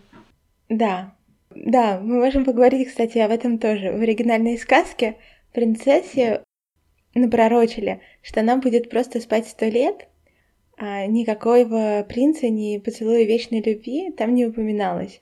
Да, 0.69 1.13
да, 1.49 1.99
мы 1.99 2.19
можем 2.19 2.45
поговорить, 2.45 2.87
кстати, 2.87 3.17
об 3.17 3.31
этом 3.31 3.57
тоже. 3.57 3.91
В 3.91 4.01
оригинальной 4.01 4.57
сказке 4.57 5.17
принцессе 5.51 6.43
напророчили, 7.15 8.01
что 8.21 8.41
она 8.41 8.57
будет 8.57 8.89
просто 8.89 9.19
спать 9.19 9.47
сто 9.47 9.65
лет, 9.65 10.07
а 10.77 11.05
никакого 11.07 12.05
принца, 12.07 12.47
ни 12.47 12.77
поцелуя 12.77 13.23
вечной 13.23 13.61
любви 13.61 14.11
там 14.11 14.33
не 14.33 14.45
упоминалось. 14.45 15.19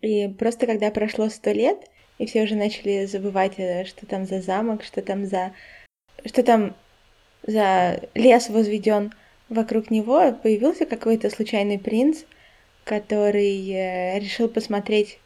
И 0.00 0.28
просто 0.28 0.66
когда 0.66 0.90
прошло 0.90 1.28
сто 1.28 1.50
лет, 1.50 1.88
и 2.18 2.26
все 2.26 2.42
уже 2.42 2.54
начали 2.54 3.06
забывать, 3.06 3.54
э, 3.58 3.84
что 3.84 4.06
там 4.06 4.26
за 4.26 4.40
замок, 4.40 4.82
что 4.84 5.02
там 5.02 5.26
за... 5.26 5.52
что 6.24 6.42
там 6.42 6.74
за 7.46 8.00
лес 8.14 8.48
возведен 8.48 9.12
вокруг 9.48 9.90
него, 9.90 10.32
появился 10.32 10.84
какой-то 10.84 11.30
случайный 11.30 11.78
принц, 11.78 12.24
который 12.84 13.70
э, 13.70 14.18
решил 14.18 14.48
посмотреть, 14.48 15.18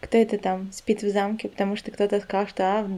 кто 0.00 0.18
это 0.18 0.38
там 0.38 0.72
спит 0.72 1.02
в 1.02 1.10
замке, 1.10 1.48
потому 1.48 1.76
что 1.76 1.90
кто-то 1.90 2.20
сказал, 2.20 2.46
что, 2.46 2.64
а, 2.64 2.90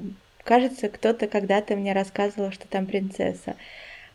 кажется, 0.45 0.89
кто-то 0.89 1.27
когда-то 1.27 1.77
мне 1.77 1.93
рассказывал, 1.93 2.53
что 2.53 2.69
там 2.69 2.87
принцесса. 2.87 3.57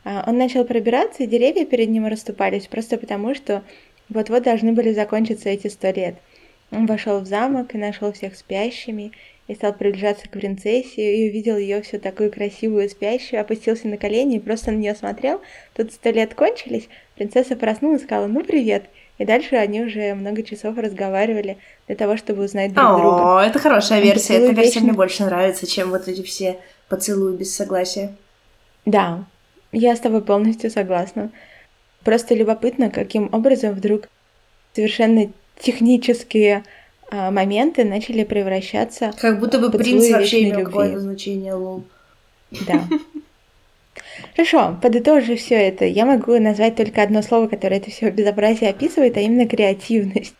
А 0.04 0.24
он 0.28 0.38
начал 0.38 0.66
пробираться, 0.66 1.24
и 1.24 1.28
деревья 1.28 1.66
перед 1.66 1.90
ним 1.90 2.06
расступались, 2.06 2.68
просто 2.68 2.98
потому 2.98 3.34
что 3.34 3.64
вот-вот 4.10 4.44
должны 4.44 4.72
были 4.72 4.94
закончиться 4.94 5.50
эти 5.50 5.68
сто 5.68 5.90
лет. 5.90 6.16
Он 6.76 6.86
вошел 6.86 7.20
в 7.20 7.26
замок 7.26 7.74
и 7.74 7.78
нашел 7.78 8.12
всех 8.12 8.36
спящими, 8.36 9.12
и 9.48 9.54
стал 9.54 9.74
приближаться 9.74 10.28
к 10.28 10.32
принцессе, 10.32 11.16
и 11.16 11.30
увидел 11.30 11.58
ее 11.58 11.82
все 11.82 12.00
такую 12.00 12.32
красивую 12.32 12.90
спящую, 12.90 13.42
опустился 13.42 13.88
на 13.88 13.98
колени 13.98 14.38
и 14.38 14.40
просто 14.40 14.72
на 14.72 14.78
нее 14.78 14.96
смотрел. 14.96 15.42
Тут 15.74 15.94
сто 15.94 16.10
лет 16.10 16.34
кончились, 16.34 16.90
принцесса 17.16 17.56
проснулась 17.56 18.02
и 18.02 18.06
сказала, 18.06 18.28
ну 18.28 18.44
привет. 18.44 18.86
И 19.18 19.26
дальше 19.26 19.56
они 19.56 19.82
уже 19.82 20.14
много 20.14 20.44
часов 20.44 20.78
разговаривали 20.78 21.58
для 21.88 21.96
того, 21.96 22.18
чтобы 22.18 22.44
узнать 22.44 22.74
друг 22.74 22.86
О, 22.86 22.98
друга. 22.98 23.38
О, 23.38 23.42
это 23.42 23.60
хорошая 23.60 24.02
версия. 24.02 24.36
Эта 24.36 24.52
версия 24.52 24.82
мне 24.82 24.92
больше 24.92 25.24
нравится, 25.24 25.68
чем 25.68 25.92
вот 25.92 26.08
эти 26.08 26.22
все 26.22 26.58
поцелуи 26.90 27.38
без 27.38 27.56
согласия. 27.56 28.14
Да, 28.86 29.24
я 29.72 29.96
с 29.96 30.00
тобой 30.00 30.22
полностью 30.22 30.70
согласна. 30.70 31.32
Просто 32.04 32.36
любопытно, 32.36 32.90
каким 32.90 33.30
образом 33.32 33.74
вдруг 33.74 34.10
совершенно 34.74 35.32
технические 35.60 36.64
а, 37.10 37.32
моменты 37.32 37.84
начали 37.84 38.24
превращаться 38.24 39.14
Как 39.20 39.40
будто 39.40 39.60
бы 39.60 39.72
принц 39.72 40.10
вообще 40.10 40.50
имел 40.50 40.66
какое-то 40.66 41.00
значение, 41.00 41.54
лол. 41.54 41.84
Да. 42.68 42.88
Хорошо, 44.36 44.78
подытожив 44.82 45.40
все 45.40 45.56
это, 45.56 45.86
я 45.86 46.06
могу 46.06 46.38
назвать 46.40 46.76
только 46.76 47.02
одно 47.02 47.22
слово, 47.22 47.48
которое 47.48 47.78
это 47.78 47.92
все 47.92 48.10
безобразие 48.10 48.70
описывает, 48.70 49.18
а 49.18 49.22
именно 49.22 49.48
креативность. 49.48 50.36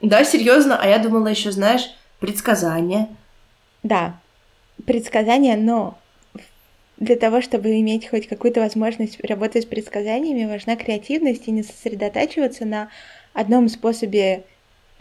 Да, 0.00 0.24
серьезно, 0.24 0.78
а 0.80 0.86
я 0.86 0.98
думала 0.98 1.28
еще, 1.28 1.52
знаешь, 1.52 1.94
предсказание. 2.20 3.08
Да, 3.82 4.20
предсказания, 4.84 5.56
но 5.56 5.98
для 6.98 7.16
того, 7.16 7.40
чтобы 7.40 7.80
иметь 7.80 8.08
хоть 8.08 8.28
какую-то 8.28 8.60
возможность 8.60 9.22
работать 9.24 9.64
с 9.64 9.66
предсказаниями, 9.66 10.50
важна 10.50 10.76
креативность 10.76 11.48
и 11.48 11.50
не 11.50 11.62
сосредотачиваться 11.62 12.64
на 12.64 12.88
одном 13.32 13.68
способе, 13.68 14.44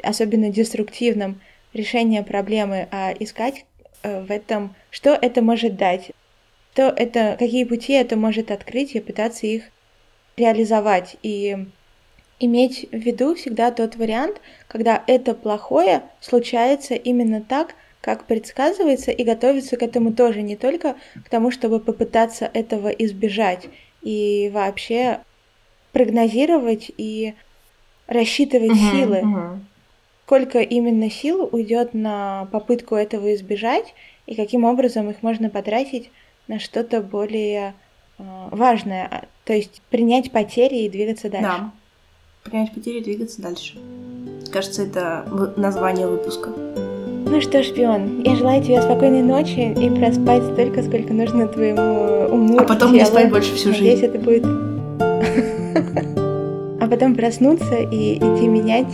особенно 0.03 0.49
деструктивном, 0.49 1.41
решения 1.73 2.23
проблемы, 2.23 2.87
а 2.91 3.13
искать 3.17 3.65
э, 4.03 4.21
в 4.21 4.31
этом, 4.31 4.75
что 4.89 5.11
это 5.11 5.41
может 5.41 5.75
дать, 5.77 6.11
то 6.73 6.83
это, 6.95 7.35
какие 7.37 7.63
пути 7.63 7.93
это 7.93 8.15
может 8.15 8.51
открыть 8.51 8.95
и 8.95 8.99
пытаться 8.99 9.47
их 9.47 9.63
реализовать. 10.37 11.17
И 11.23 11.57
иметь 12.39 12.87
в 12.91 12.97
виду 12.97 13.35
всегда 13.35 13.71
тот 13.71 13.95
вариант, 13.95 14.41
когда 14.67 15.03
это 15.07 15.33
плохое 15.33 16.03
случается 16.19 16.95
именно 16.95 17.41
так, 17.41 17.75
как 18.01 18.25
предсказывается, 18.25 19.11
и 19.11 19.23
готовиться 19.23 19.77
к 19.77 19.83
этому 19.83 20.13
тоже 20.13 20.41
не 20.41 20.55
только 20.55 20.95
к 21.23 21.29
тому, 21.29 21.51
чтобы 21.51 21.79
попытаться 21.79 22.49
этого 22.51 22.89
избежать, 22.89 23.67
и 24.01 24.49
вообще 24.51 25.19
прогнозировать 25.91 26.91
и 26.97 27.35
рассчитывать 28.07 28.71
Мгм, 28.71 28.91
силы, 28.91 29.21
мгм. 29.21 29.65
сколько 30.25 30.59
именно 30.59 31.09
сил 31.09 31.47
уйдет 31.51 31.93
на 31.93 32.47
попытку 32.51 32.95
этого 32.95 33.33
избежать, 33.35 33.93
и 34.27 34.35
каким 34.35 34.63
образом 34.65 35.09
их 35.09 35.23
можно 35.23 35.49
потратить 35.49 36.09
на 36.47 36.59
что-то 36.59 37.01
более 37.01 37.73
э, 38.17 38.23
важное, 38.51 39.07
а, 39.09 39.25
то 39.45 39.53
есть 39.53 39.81
принять 39.89 40.31
потери 40.31 40.79
и 40.83 40.89
двигаться 40.89 41.29
дальше. 41.29 41.47
Да. 41.47 41.71
Принять 42.43 42.73
потери 42.73 42.99
и 42.99 43.03
двигаться 43.03 43.41
дальше. 43.41 43.77
Кажется, 44.51 44.83
это 44.83 45.25
название 45.57 46.07
выпуска. 46.07 46.49
Ну 46.49 47.39
что, 47.39 47.63
шпион, 47.63 48.23
я 48.23 48.35
желаю 48.35 48.61
тебе 48.61 48.81
спокойной 48.81 49.21
ночи 49.21 49.71
и 49.71 49.89
проспать 49.89 50.43
столько, 50.43 50.83
сколько 50.83 51.13
нужно 51.13 51.47
твоему 51.47 52.27
уму. 52.33 52.59
А 52.59 52.63
потом 52.63 52.93
не 52.93 53.05
спать 53.05 53.29
больше 53.29 53.55
всю 53.55 53.69
Надеюсь, 53.69 53.99
жизнь. 53.99 54.05
это 54.05 54.19
будет... 54.19 54.45
Потом 56.91 57.15
проснуться 57.15 57.77
и 57.89 58.17
идти 58.17 58.49
менять 58.49 58.93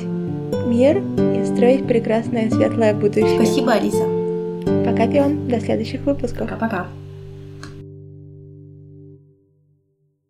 мир 0.68 0.98
и 1.00 1.44
строить 1.46 1.88
прекрасное 1.88 2.48
светлое 2.48 2.94
будущее. 2.94 3.44
Спасибо, 3.44 3.72
Алиса. 3.74 4.06
Пока, 4.86 5.08
пион. 5.08 5.48
До 5.48 5.60
следующих 5.60 6.02
выпусков. 6.02 6.48
Пока-пока. 6.48 6.86